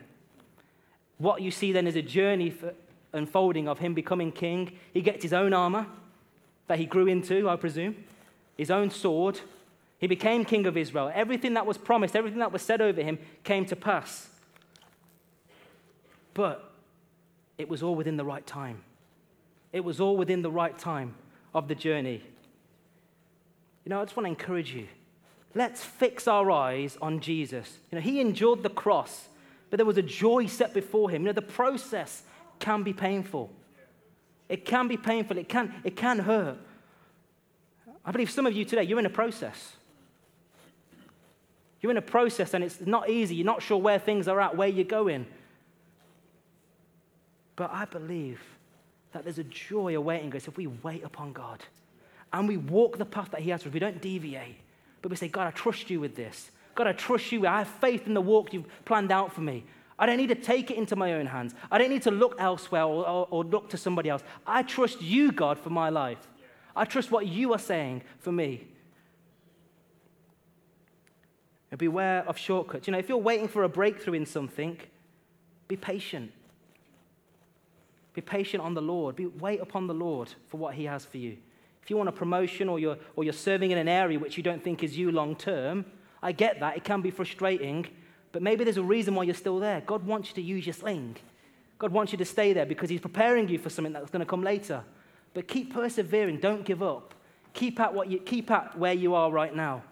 [1.18, 2.74] What you see then is a journey for
[3.14, 4.74] unfolding of him becoming king.
[4.94, 5.88] He gets his own armor
[6.68, 7.96] that he grew into, I presume,
[8.58, 9.40] his own sword.
[10.00, 11.12] He became king of Israel.
[11.14, 14.30] Everything that was promised, everything that was said over him came to pass.
[16.34, 16.72] But
[17.58, 18.84] it was all within the right time.
[19.72, 21.16] It was all within the right time
[21.54, 22.24] of the journey.
[23.86, 24.88] You know, I just want to encourage you.
[25.56, 27.78] Let's fix our eyes on Jesus.
[27.92, 29.28] You know, he endured the cross,
[29.70, 31.22] but there was a joy set before him.
[31.22, 32.24] You know, the process
[32.60, 33.52] can be painful.
[34.50, 35.38] It can be painful.
[35.38, 36.58] It can, it can hurt.
[38.06, 39.74] I believe some of you today, you're in a process.
[41.82, 43.36] You're in a process and it's not easy.
[43.36, 45.26] You're not sure where things are at, where you're going.
[47.56, 48.42] But I believe
[49.12, 51.63] that there's a joy awaiting us if we wait upon God
[52.32, 53.74] and we walk the path that He has for us.
[53.74, 54.58] We don't deviate,
[55.04, 56.50] but we say, God, I trust you with this.
[56.76, 57.46] God, I trust you.
[57.46, 59.66] I have faith in the walk you've planned out for me.
[60.00, 61.54] I don't need to take it into my own hands.
[61.70, 64.24] I don't need to look elsewhere or, or, or look to somebody else.
[64.48, 66.18] I trust you, God, for my life.
[66.74, 68.66] I trust what you are saying for me.
[71.70, 72.88] And beware of shortcuts.
[72.88, 74.78] You know, if you're waiting for a breakthrough in something,
[75.68, 76.32] be patient.
[78.13, 79.18] Be patient on the Lord.
[79.18, 81.38] Be, wait upon the Lord for what He has for you.
[81.84, 84.43] If you want a promotion or you're, or you're serving in an area which you
[84.43, 85.86] don't think is you long term,
[86.22, 86.78] I get that.
[86.78, 87.86] It can be frustrating,
[88.32, 89.82] but maybe there's a reason why you're still there.
[89.82, 91.17] God wants you to use your sling.
[91.80, 94.26] God wants you to stay there because He's preparing you for something that's going to
[94.26, 94.84] come later.
[95.34, 96.39] But keep persevering.
[96.39, 97.13] Don't give up.
[97.54, 99.84] Keep at, what you, keep at where you are right now.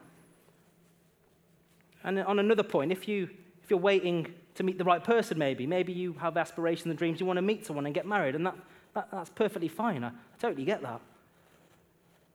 [2.04, 3.30] And on another point, if, you,
[3.64, 7.20] if you're waiting to meet the right person, maybe, maybe you have aspirations and dreams,
[7.20, 8.56] you want to meet someone and get married, and that,
[8.94, 10.04] that that's perfectly fine.
[10.04, 11.02] I, I totally get that.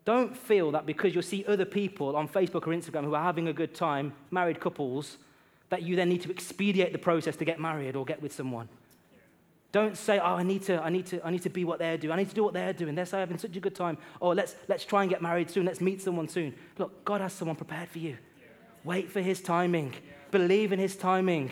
[0.07, 3.49] Don't feel that because you see other people on Facebook or Instagram who are having
[3.49, 5.19] a good time, married couples,
[5.69, 8.69] that you then need to expedite the process to get married or get with someone.
[9.73, 11.99] Don't say, oh, I need, to, I, need to, I need to be what they're
[11.99, 12.13] doing.
[12.13, 12.95] I need to do what they're doing.
[12.95, 13.99] They're saying, having such a good time.
[14.23, 15.67] Oh, let's, let's try and get married soon.
[15.67, 16.55] Let's meet someone soon.
[16.79, 18.17] Look, God has someone prepared for you.
[18.85, 19.93] Wait for his timing.
[20.31, 21.51] Believe in his timing.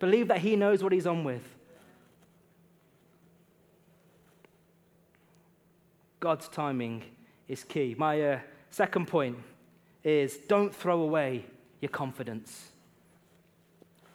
[0.00, 1.42] Believe that he knows what he's on with.
[6.18, 7.04] God's timing
[7.48, 7.94] is key.
[7.98, 8.38] My uh,
[8.70, 9.38] second point
[10.02, 11.44] is don't throw away
[11.80, 12.70] your confidence.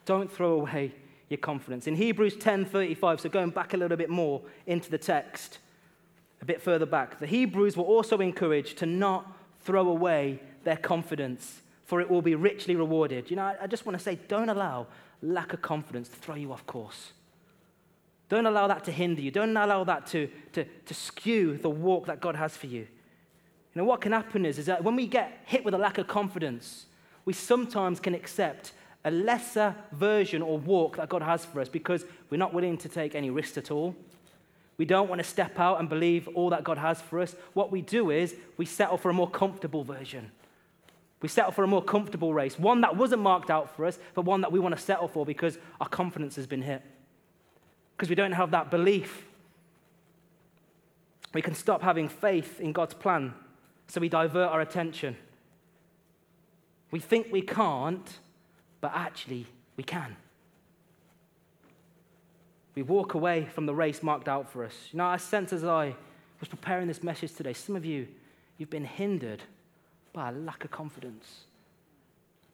[0.06, 0.94] Don't throw away
[1.30, 1.88] your confidence.
[1.88, 5.60] In Hebrews 10:35, so going back a little bit more into the text,
[6.42, 11.62] a bit further back, the Hebrews were also encouraged to not throw away their confidence,
[11.86, 13.30] for it will be richly rewarded.
[13.30, 14.88] You know, I just want to say, don't allow
[15.22, 17.12] lack of confidence to throw you off course.
[18.30, 19.32] Don't allow that to hinder you.
[19.32, 22.88] Don't allow that to, to, to skew the walk that God has for you.
[23.74, 25.98] You know, what can happen is, is that when we get hit with a lack
[25.98, 26.86] of confidence,
[27.26, 28.72] we sometimes can accept
[29.06, 32.90] a lesser version or walk that God has for us because we're not willing to
[32.90, 33.96] take any risks at all.
[34.78, 37.36] We don't want to step out and believe all that God has for us.
[37.54, 40.32] What we do is we settle for a more comfortable version.
[41.22, 44.24] We settle for a more comfortable race, one that wasn't marked out for us, but
[44.24, 46.82] one that we want to settle for because our confidence has been hit.
[47.96, 49.26] Because we don't have that belief.
[51.34, 53.34] We can stop having faith in God's plan
[53.90, 55.18] so we divert our attention.
[56.92, 58.20] We think we can't,
[58.82, 60.16] but actually we can.
[62.76, 64.74] We walk away from the race marked out for us.
[64.92, 65.96] You know, I sense as I
[66.40, 68.08] was preparing this message today, some of you,
[68.58, 69.42] you've been hindered
[70.14, 71.46] by a lack of confidence.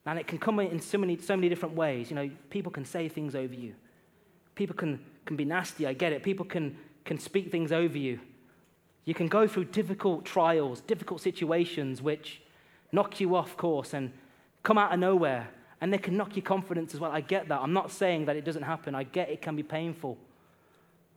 [0.06, 2.10] And it can come in so many, so many different ways.
[2.10, 3.74] You know, people can say things over you.
[4.56, 6.24] People can, can be nasty, I get it.
[6.24, 8.20] People can, can speak things over you.
[9.06, 12.42] You can go through difficult trials, difficult situations which
[12.92, 14.12] knock you off course and
[14.64, 15.48] come out of nowhere.
[15.80, 17.12] And they can knock your confidence as well.
[17.12, 17.62] I get that.
[17.62, 18.96] I'm not saying that it doesn't happen.
[18.96, 20.18] I get it can be painful.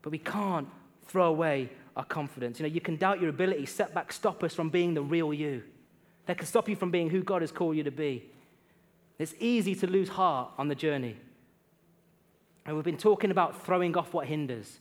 [0.03, 0.69] But we can't
[1.07, 2.59] throw away our confidence.
[2.61, 5.63] You know, you can doubt your ability, setbacks stop us from being the real you.
[6.27, 8.25] That can stop you from being who God has called you to be.
[9.19, 11.17] It's easy to lose heart on the journey.
[12.67, 14.79] And we've been talking about throwing off what hinders.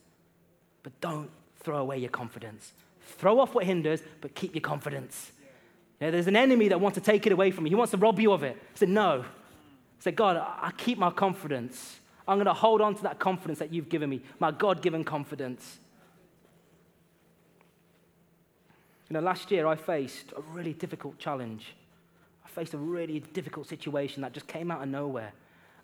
[0.84, 2.74] But don't throw away your confidence.
[3.08, 5.32] Throw off what hinders, but keep your confidence.
[6.00, 7.70] You know, there's an enemy that wants to take it away from you.
[7.70, 8.56] He wants to rob you of it.
[8.56, 9.22] I said, no.
[9.22, 12.00] I said, God, I keep my confidence.
[12.28, 15.04] I'm going to hold on to that confidence that you've given me, my God given
[15.04, 15.80] confidence.
[19.10, 21.74] You know, last year I faced a really difficult challenge.
[22.46, 25.32] I faced a really difficult situation that just came out of nowhere.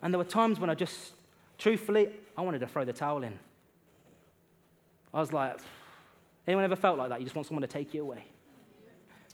[0.01, 1.13] And there were times when I just,
[1.57, 3.39] truthfully, I wanted to throw the towel in.
[5.13, 5.57] I was like,
[6.47, 7.19] Anyone ever felt like that?
[7.19, 8.25] You just want someone to take you away.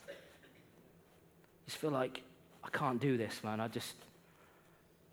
[0.08, 0.14] You
[1.68, 2.22] just feel like,
[2.64, 3.60] I can't do this, man.
[3.60, 3.96] I just,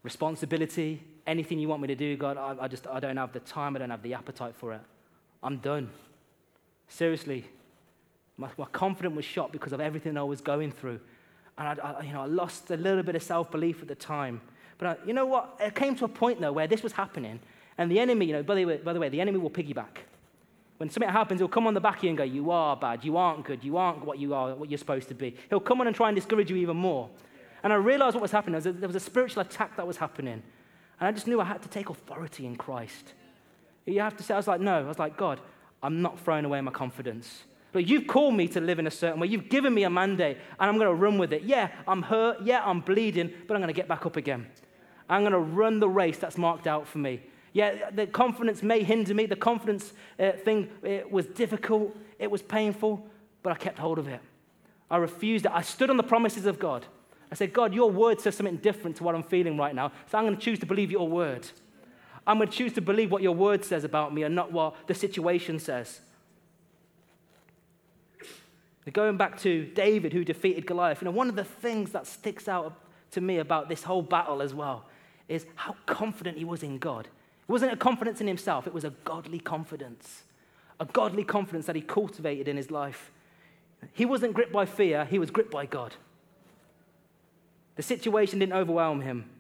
[0.03, 3.41] responsibility, anything you want me to do, God, I, I just, I don't have the
[3.41, 4.81] time, I don't have the appetite for it.
[5.43, 5.91] I'm done.
[6.89, 7.45] Seriously,
[8.37, 11.01] my, my confidence was shot because of everything I was going through.
[11.59, 13.95] And I, I you know, I lost a little bit of self belief at the
[13.95, 14.41] time.
[14.79, 15.57] But I, you know what?
[15.61, 17.41] It came to a point, though, where this was happening.
[17.79, 20.05] And the enemy, you know, by the way, by the, way the enemy will piggyback.
[20.79, 23.05] When something happens, he'll come on the back of you and go, You are bad.
[23.05, 23.65] You aren't good.
[23.65, 25.37] You aren't what you are, what you're supposed to be.
[25.49, 27.09] He'll come on and try and discourage you even more.
[27.63, 28.61] And I realized what was happening.
[28.61, 30.43] There was a spiritual attack that was happening.
[31.01, 33.15] And I just knew I had to take authority in Christ.
[33.87, 34.85] You have to say, I was like, No.
[34.85, 35.41] I was like, God,
[35.83, 37.45] I'm not throwing away my confidence.
[37.73, 39.27] Look, you've called me to live in a certain way.
[39.27, 41.43] You've given me a mandate, and I'm going to run with it.
[41.43, 42.43] Yeah, I'm hurt.
[42.43, 44.47] Yeah, I'm bleeding, but I'm going to get back up again.
[45.09, 47.21] I'm going to run the race that's marked out for me.
[47.57, 49.25] Yeah, the confidence may hinder me.
[49.25, 51.97] The confidence uh, thing it was difficult.
[52.19, 53.03] It was painful,
[53.43, 54.21] but I kept hold of it.
[54.91, 55.53] I refused it.
[55.55, 56.85] I stood on the promises of God.
[57.33, 59.91] I said, God, your word says something different to what I'm feeling right now.
[60.11, 61.49] So I'm going to choose to believe your word.
[62.27, 64.75] I'm going to choose to believe what your word says about me and not what
[64.87, 66.03] the situation says.
[68.93, 72.49] Going back to David, who defeated Goliath, you know, one of the things that sticks
[72.49, 72.75] out
[73.13, 74.85] to me about this whole battle as well
[75.27, 77.09] is how confident he was in God.
[77.49, 80.23] It wasn't a confidence in himself, it was a godly confidence.
[80.79, 83.11] A godly confidence that he cultivated in his life.
[83.93, 85.95] He wasn't gripped by fear, he was gripped by God.
[87.77, 89.31] The situation didn't overwhelm him.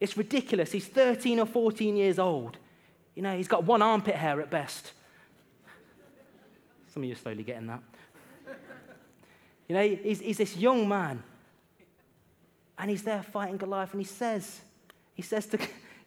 [0.00, 0.72] It's ridiculous.
[0.72, 2.56] He's 13 or 14 years old.
[3.14, 4.92] You know, he's got one armpit hair at best.
[6.92, 7.82] Some of you are slowly getting that.
[9.68, 11.22] You know, he's, he's this young man.
[12.78, 13.92] And he's there fighting Goliath.
[13.92, 14.60] And he says,
[15.14, 15.58] he says to,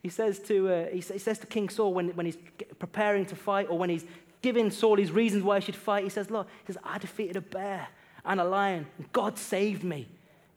[0.05, 2.37] he says to, uh, he says to King Saul when, when he's
[2.77, 4.05] preparing to fight or when he's
[4.43, 7.37] giving Saul his reasons why he should fight, he says, Look, he says, I defeated
[7.37, 7.87] a bear
[8.23, 8.85] and a lion.
[8.99, 10.07] And God saved me.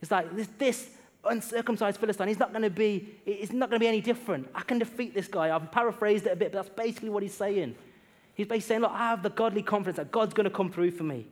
[0.02, 0.90] It's like this, this
[1.24, 4.50] uncircumcised Philistine, he's not going to be, it's not going to be any different.
[4.54, 5.56] I can defeat this guy.
[5.56, 7.74] I've paraphrased it a bit, but that's basically what he's saying.
[8.34, 10.90] He's basically saying, Look, I have the godly confidence that God's going to come through
[10.90, 11.26] for me.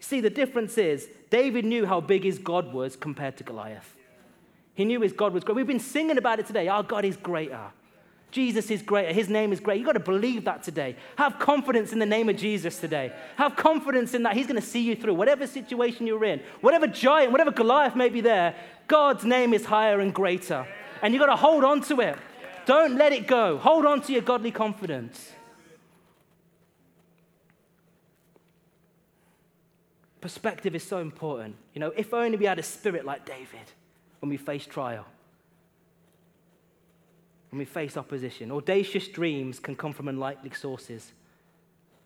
[0.00, 3.94] See, the difference is David knew how big his God was compared to Goliath.
[4.74, 5.56] He knew his God was great.
[5.56, 6.68] We've been singing about it today.
[6.68, 7.70] Our God is greater.
[8.30, 9.12] Jesus is greater.
[9.12, 9.78] His name is great.
[9.78, 10.96] You've got to believe that today.
[11.16, 13.12] Have confidence in the name of Jesus today.
[13.36, 16.86] Have confidence in that He's going to see you through whatever situation you're in, whatever
[16.86, 18.54] giant, whatever Goliath may be there.
[18.86, 20.66] God's name is higher and greater.
[21.02, 22.16] And you've got to hold on to it.
[22.66, 23.58] Don't let it go.
[23.58, 25.32] Hold on to your godly confidence.
[30.20, 31.56] Perspective is so important.
[31.74, 33.72] You know, if only we had a spirit like David
[34.20, 35.06] when we face trial,
[37.50, 38.52] when we face opposition.
[38.52, 41.12] Audacious dreams can come from unlikely sources.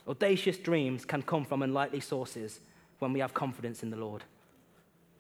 [0.09, 2.61] Audacious dreams can come from unlikely sources
[2.99, 4.23] when we have confidence in the Lord.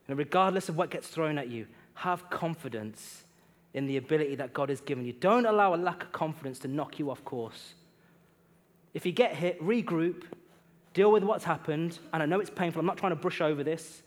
[0.08, 3.24] And regardless of what gets thrown at you, have confidence
[3.72, 5.12] in the ability that God has given you.
[5.12, 7.74] Don't allow a lack of confidence to knock you off course.
[8.92, 10.22] If you get hit, regroup,
[10.92, 11.98] deal with what's happened.
[12.12, 12.80] And I know it's painful.
[12.80, 14.02] I'm not trying to brush over this.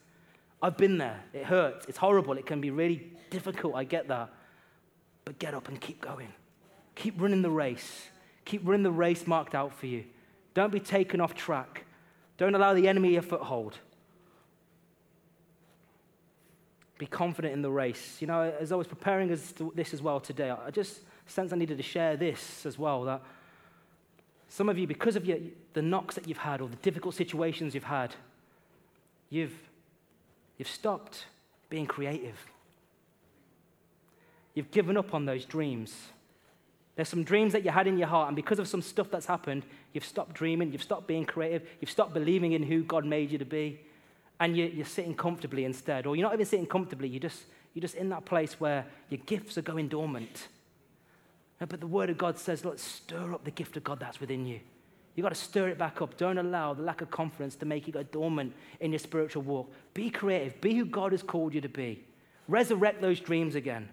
[0.61, 1.23] I've been there.
[1.33, 1.85] It hurts.
[1.87, 2.33] It's horrible.
[2.33, 3.75] It can be really difficult.
[3.75, 4.29] I get that.
[5.25, 6.33] But get up and keep going.
[6.95, 8.07] Keep running the race.
[8.45, 10.05] Keep running the race marked out for you.
[10.53, 11.85] Don't be taken off track.
[12.37, 13.77] Don't allow the enemy a foothold.
[16.97, 18.17] Be confident in the race.
[18.19, 21.77] You know, as I was preparing this as well today, I just sense I needed
[21.77, 23.03] to share this as well.
[23.03, 23.21] That
[24.49, 25.37] some of you, because of your,
[25.73, 28.15] the knocks that you've had or the difficult situations you've had,
[29.29, 29.53] you've,
[30.57, 31.25] you've stopped
[31.69, 32.37] being creative.
[34.53, 35.95] You've given up on those dreams.
[36.95, 39.27] There's some dreams that you had in your heart, and because of some stuff that's
[39.27, 43.31] happened, you've stopped dreaming, you've stopped being creative, you've stopped believing in who God made
[43.31, 43.79] you to be,
[44.39, 46.07] and you're, you're sitting comfortably instead.
[46.07, 47.43] Or you're not even sitting comfortably, you're just,
[47.73, 50.47] you're just in that place where your gifts are going dormant.
[51.59, 54.45] But the Word of God says, look, stir up the gift of God that's within
[54.45, 54.59] you.
[55.17, 56.15] You've got to stir it back up.
[56.15, 59.73] Don't allow the lack of confidence to make you go dormant in your spiritual walk.
[59.95, 60.61] Be creative.
[60.61, 62.03] Be who God has called you to be.
[62.47, 63.89] Resurrect those dreams again.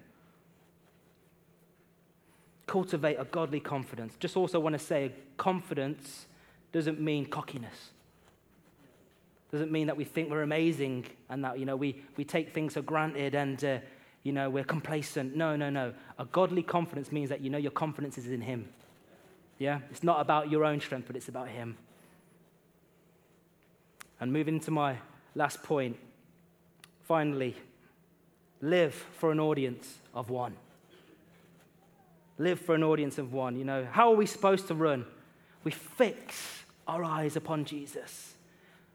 [2.67, 4.13] Cultivate a godly confidence.
[4.21, 6.27] Just also want to say confidence
[6.73, 7.91] doesn't mean cockiness.
[9.51, 12.75] Doesn't mean that we think we're amazing and that, you know, we, we take things
[12.75, 13.79] for granted and, uh,
[14.25, 15.35] you know, we're complacent.
[15.35, 15.95] No, no, no.
[16.19, 18.69] A godly confidence means that you know your confidence is in Him.
[19.59, 19.81] Yeah?
[19.91, 21.77] It's not about your own strength, but it's about Him.
[24.21, 24.97] And moving to my
[25.35, 25.97] last point.
[27.03, 27.55] Finally,
[28.61, 30.57] live for an audience of one.
[32.39, 33.57] Live for an audience of one.
[33.57, 35.05] You know, how are we supposed to run?
[35.63, 38.35] We fix our eyes upon Jesus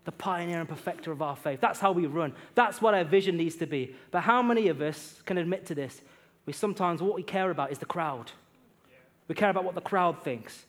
[0.10, 1.62] the pioneer and perfecter of our faith.
[1.62, 2.34] That's how we run.
[2.56, 3.96] That's what our vision needs to be.
[4.10, 6.02] But how many of us can admit to this?
[6.48, 8.31] We sometimes, what we care about is the crowd.
[9.30, 10.65] We care about what the crowd thinks.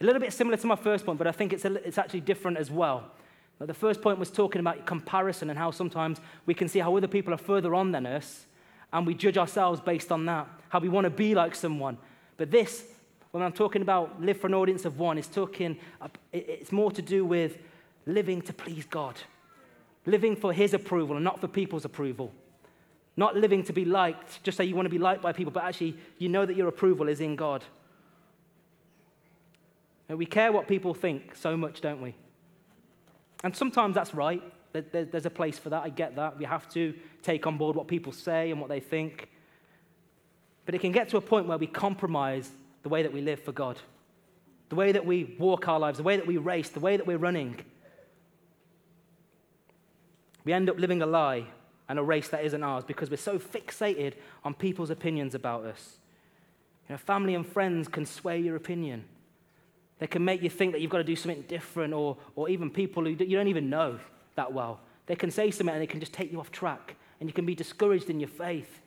[0.00, 2.20] A little bit similar to my first point, but I think it's, a, it's actually
[2.20, 3.10] different as well.
[3.58, 7.08] the first point was talking about comparison and how sometimes we can see how other
[7.08, 8.46] people are further on than us,
[8.92, 11.96] and we judge ourselves based on that, how we want to be like someone.
[12.36, 12.84] But this,
[13.30, 15.78] when I'm talking about live for an audience of one, it's talking,
[16.32, 17.56] it's more to do with
[18.04, 19.14] living to please God,
[20.04, 22.30] living for His approval and not for people's approval.
[23.16, 25.64] Not living to be liked, just say you want to be liked by people, but
[25.64, 27.64] actually you know that your approval is in God.
[30.08, 32.14] We care what people think so much, don't we?
[33.42, 34.42] And sometimes that's right.
[34.72, 35.82] There's a place for that.
[35.82, 36.38] I get that.
[36.38, 39.28] We have to take on board what people say and what they think.
[40.64, 42.50] But it can get to a point where we compromise
[42.82, 43.78] the way that we live for God,
[44.68, 47.06] the way that we walk our lives, the way that we race, the way that
[47.06, 47.60] we're running.
[50.44, 51.46] We end up living a lie
[51.88, 55.98] and a race that isn't ours because we're so fixated on people's opinions about us.
[56.88, 59.04] You know, family and friends can sway your opinion.
[60.02, 62.70] They can make you think that you've got to do something different, or, or even
[62.70, 64.00] people who you don't even know
[64.34, 64.80] that well.
[65.06, 67.46] They can say something and they can just take you off track, and you can
[67.46, 68.80] be discouraged in your faith.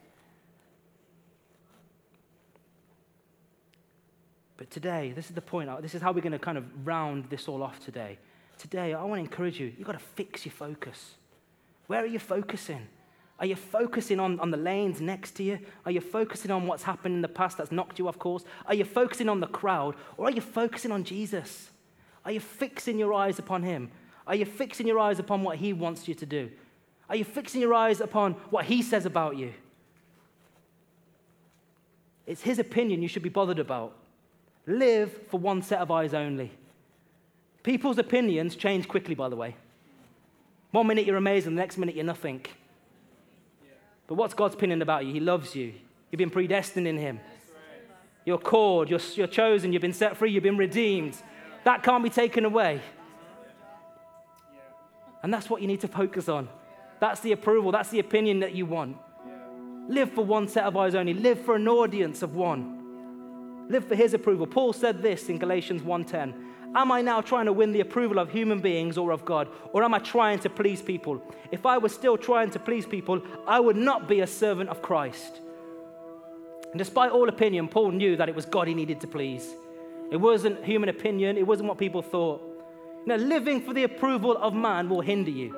[4.58, 5.70] But today, this is the point.
[5.70, 8.18] Uh, this is how we're going to kind of round this all off today.
[8.58, 9.72] Today, I want to encourage you.
[9.78, 11.16] You've got to fix your focus.
[11.88, 12.88] Where are you focusing?
[13.40, 15.60] Are you focusing on, on the lanes next to you?
[15.86, 18.46] Are you focusing on what's happened in the past that's knocked you off course?
[18.66, 19.96] Are you focusing on the crowd?
[20.18, 21.70] Or are you focusing on Jesus?
[22.24, 23.92] Are you fixing your eyes upon Him?
[24.26, 26.50] Are you fixing your eyes upon what He wants you to do?
[27.10, 29.54] Are you fixing your eyes upon what He says about you?
[32.26, 33.96] It's His opinion you should be bothered about.
[34.66, 36.52] Live for one set of eyes only.
[37.64, 39.56] People's opinions change quickly, by the way.
[40.72, 42.46] One minute you're amazing, the next minute you're nothing.
[44.08, 45.14] But what's God's opinion about you?
[45.14, 45.74] He loves you.
[46.12, 47.20] You've been predestined in Him.
[48.26, 51.16] You're called, you're, you're chosen, you've been set free, you've been redeemed.
[51.64, 52.82] That can't be taken away.
[55.22, 56.50] And that's what you need to focus on.
[57.00, 58.98] That's the approval, that's the opinion that you want.
[59.88, 63.68] Live for one set of eyes only, live for an audience of one.
[63.70, 64.46] Live for his approval.
[64.46, 66.34] Paul said this in Galatians 1:10.
[66.74, 69.48] Am I now trying to win the approval of human beings or of God?
[69.72, 71.22] Or am I trying to please people?
[71.52, 74.82] If I was still trying to please people, I would not be a servant of
[74.82, 75.42] Christ.
[76.72, 79.48] And despite all opinion, Paul knew that it was God he needed to please.
[80.12, 82.42] It wasn't human opinion, it wasn't what people thought.
[83.06, 85.56] Know, living for the approval of man will hinder you,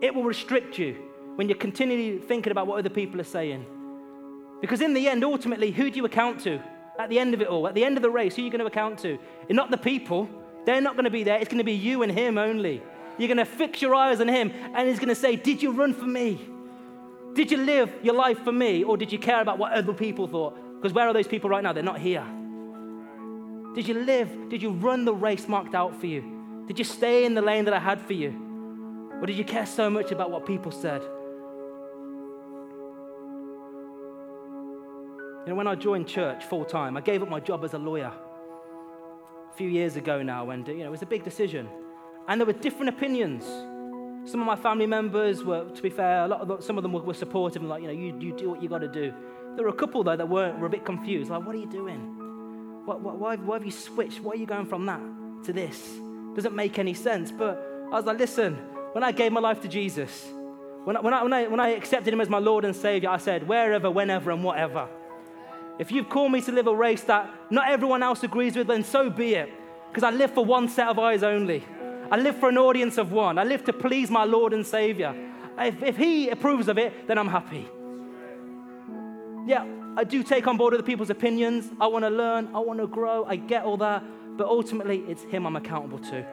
[0.00, 0.96] it will restrict you
[1.34, 3.66] when you're continually thinking about what other people are saying.
[4.60, 6.60] Because in the end, ultimately, who do you account to?
[6.98, 8.50] At the end of it all, at the end of the race, who are you
[8.50, 9.18] going to account to?
[9.50, 10.28] not the people,
[10.64, 11.38] they're not going to be there.
[11.38, 12.82] It's going to be you and Him only.
[13.18, 15.72] You're going to fix your eyes on Him, and He's going to say, Did you
[15.72, 16.40] run for me?
[17.34, 20.26] Did you live your life for me, or did you care about what other people
[20.26, 20.56] thought?
[20.76, 21.72] Because where are those people right now?
[21.72, 22.26] They're not here.
[23.74, 24.48] Did you live?
[24.48, 26.64] Did you run the race marked out for you?
[26.66, 29.10] Did you stay in the lane that I had for you?
[29.20, 31.02] Or did you care so much about what people said?
[35.46, 37.78] You know, when I joined church full time, I gave up my job as a
[37.78, 41.68] lawyer a few years ago now, and you know, it was a big decision.
[42.26, 43.44] And there were different opinions.
[44.28, 46.82] Some of my family members were, to be fair, a lot of the, some of
[46.82, 48.88] them were, were supportive and like, you know, you, you do what you got to
[48.88, 49.14] do.
[49.54, 51.30] There were a couple though that weren't, were a bit confused.
[51.30, 52.00] Like, what are you doing?
[52.84, 54.18] What, what, why, why have you switched?
[54.18, 55.00] Why are you going from that
[55.44, 55.80] to this?
[56.34, 57.30] Doesn't make any sense.
[57.30, 58.56] But I was like, listen,
[58.94, 60.26] when I gave my life to Jesus,
[60.82, 63.10] when I, when I, when I, when I accepted him as my Lord and Savior,
[63.10, 64.88] I said, wherever, whenever, and whatever.
[65.78, 68.82] If you've called me to live a race that not everyone else agrees with, then
[68.82, 69.50] so be it.
[69.88, 71.64] Because I live for one set of eyes only.
[72.10, 73.38] I live for an audience of one.
[73.38, 75.14] I live to please my Lord and Savior.
[75.58, 77.68] If, if He approves of it, then I'm happy.
[79.46, 79.66] Yeah,
[79.96, 81.70] I do take on board other people's opinions.
[81.80, 82.48] I want to learn.
[82.54, 83.24] I want to grow.
[83.24, 84.02] I get all that.
[84.36, 86.24] But ultimately, it's Him I'm accountable to.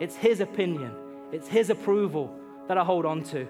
[0.00, 0.92] It's His opinion,
[1.32, 2.34] it's His approval
[2.68, 3.46] that I hold on to.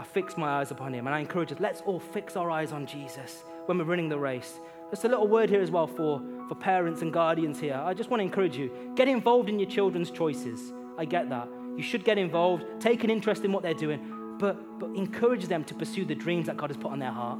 [0.00, 1.06] I fix my eyes upon him.
[1.06, 4.18] And I encourage us, let's all fix our eyes on Jesus when we're running the
[4.18, 4.58] race.
[4.88, 7.74] Just a little word here as well for, for parents and guardians here.
[7.74, 10.72] I just want to encourage you get involved in your children's choices.
[10.96, 11.48] I get that.
[11.76, 15.64] You should get involved, take an interest in what they're doing, but, but encourage them
[15.64, 17.38] to pursue the dreams that God has put on their heart.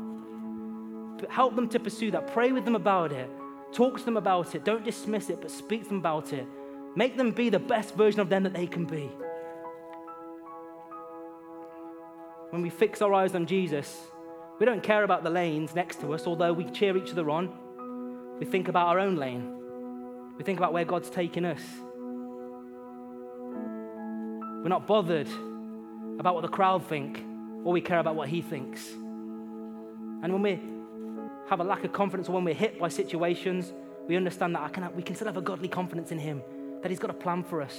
[1.19, 2.27] But help them to pursue that.
[2.27, 3.31] Pray with them about it.
[3.73, 4.67] Talk to them about it.
[4.67, 6.47] Don't dismiss it, but speak to them about it.
[6.95, 9.11] Make them be the best version of them that they can be.
[12.51, 13.97] When we fix our eyes on Jesus,
[14.59, 17.49] we don't care about the lanes next to us, although we cheer each other on.
[18.39, 19.57] We think about our own lane.
[20.37, 21.63] We think about where God's taking us.
[24.63, 25.29] We're not bothered
[26.19, 27.25] about what the crowd think,
[27.65, 28.87] or we care about what He thinks.
[28.91, 30.61] And when we
[31.49, 33.73] have a lack of confidence, or when we're hit by situations,
[34.09, 36.43] we understand that can, we can still have a godly confidence in Him,
[36.83, 37.79] that He's got a plan for us,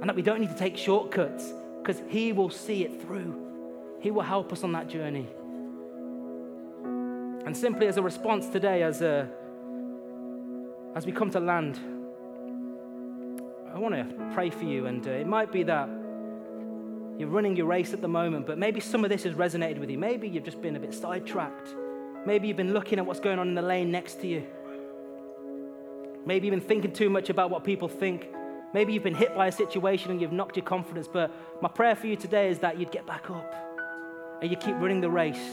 [0.00, 1.52] and that we don't need to take shortcuts
[1.82, 3.49] because He will see it through.
[4.00, 5.28] He will help us on that journey.
[7.46, 9.28] And simply as a response today, as, a,
[10.94, 11.78] as we come to land,
[13.74, 14.86] I want to pray for you.
[14.86, 15.88] And uh, it might be that
[17.18, 19.90] you're running your race at the moment, but maybe some of this has resonated with
[19.90, 19.98] you.
[19.98, 21.74] Maybe you've just been a bit sidetracked.
[22.24, 24.46] Maybe you've been looking at what's going on in the lane next to you.
[26.24, 28.28] Maybe you've been thinking too much about what people think.
[28.72, 31.08] Maybe you've been hit by a situation and you've knocked your confidence.
[31.12, 31.30] But
[31.60, 33.69] my prayer for you today is that you'd get back up
[34.40, 35.52] and you keep running the race.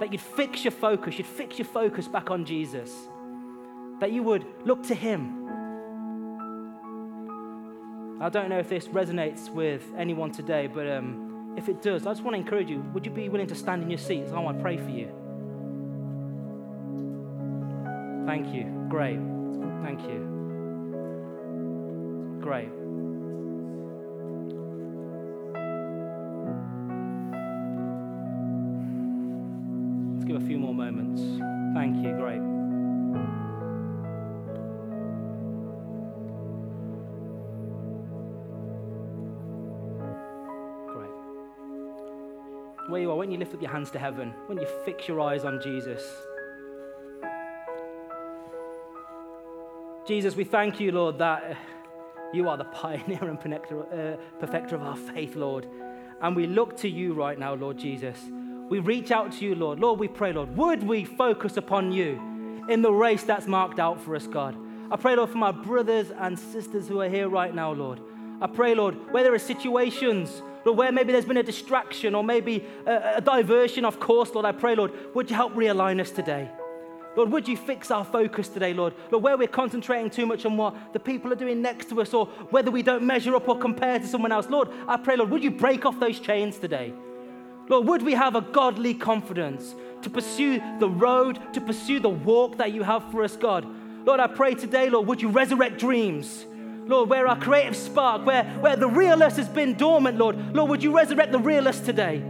[0.00, 2.92] That you'd fix your focus, you'd fix your focus back on Jesus.
[4.00, 5.44] That you would look to Him.
[8.20, 12.10] I don't know if this resonates with anyone today, but um, if it does, I
[12.10, 14.32] just want to encourage you would you be willing to stand in your seats?
[14.32, 15.10] I want to pray for you.
[18.26, 18.64] Thank you.
[18.88, 19.20] Great.
[19.82, 20.34] Thank you.
[22.40, 22.85] Great.
[30.90, 31.20] Moments.
[31.74, 32.12] Thank you.
[32.12, 32.40] Great.
[40.92, 41.10] Great.
[42.88, 45.20] Where you are, when you lift up your hands to heaven, when you fix your
[45.20, 46.02] eyes on Jesus,
[50.06, 51.56] Jesus, we thank you, Lord, that
[52.32, 55.66] you are the pioneer and uh, perfecter of our faith, Lord.
[56.20, 58.16] And we look to you right now, Lord Jesus.
[58.68, 59.78] We reach out to you, Lord.
[59.78, 62.20] Lord, we pray, Lord, would we focus upon you
[62.68, 64.56] in the race that's marked out for us, God?
[64.90, 68.00] I pray, Lord, for my brothers and sisters who are here right now, Lord.
[68.40, 72.24] I pray, Lord, where there are situations, Lord, where maybe there's been a distraction or
[72.24, 76.10] maybe a, a diversion of course, Lord, I pray, Lord, would you help realign us
[76.10, 76.50] today?
[77.16, 78.94] Lord, would you fix our focus today, Lord?
[79.10, 82.12] Lord, where we're concentrating too much on what the people are doing next to us
[82.12, 84.48] or whether we don't measure up or compare to someone else.
[84.50, 86.92] Lord, I pray, Lord, would you break off those chains today?
[87.68, 92.58] Lord, would we have a godly confidence to pursue the road, to pursue the walk
[92.58, 93.66] that you have for us, God?
[94.06, 96.46] Lord, I pray today, Lord, would you resurrect dreams?
[96.86, 100.70] Lord, where our creative spark, where, where the real us has been dormant, Lord, Lord,
[100.70, 102.22] would you resurrect the real us today?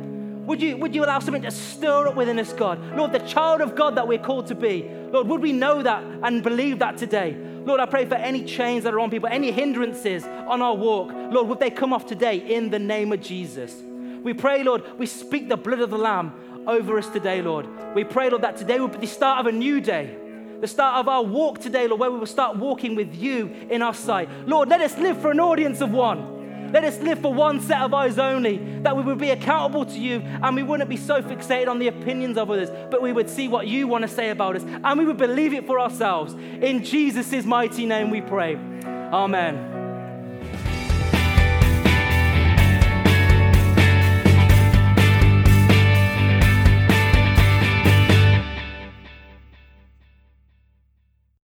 [0.46, 2.80] Would you, would you allow something to stir up within us, God?
[2.96, 4.88] Lord, the child of God that we're called to be.
[5.10, 7.36] Lord, would we know that and believe that today?
[7.66, 11.10] Lord, I pray for any chains that are on people, any hindrances on our walk.
[11.12, 13.74] Lord, would they come off today in the name of Jesus?
[14.26, 17.68] We pray, Lord, we speak the blood of the Lamb over us today, Lord.
[17.94, 20.18] We pray, Lord, that today will be the start of a new day
[20.60, 23.82] the start of our walk today, Lord, where we will start walking with you in
[23.82, 24.28] our sight.
[24.46, 26.72] Lord, let us live for an audience of one.
[26.72, 29.98] Let us live for one set of eyes only, that we would be accountable to
[29.98, 33.28] you and we wouldn't be so fixated on the opinions of others, but we would
[33.28, 36.32] see what you want to say about us and we would believe it for ourselves.
[36.32, 38.56] In Jesus' mighty name we pray.
[38.56, 39.85] Amen.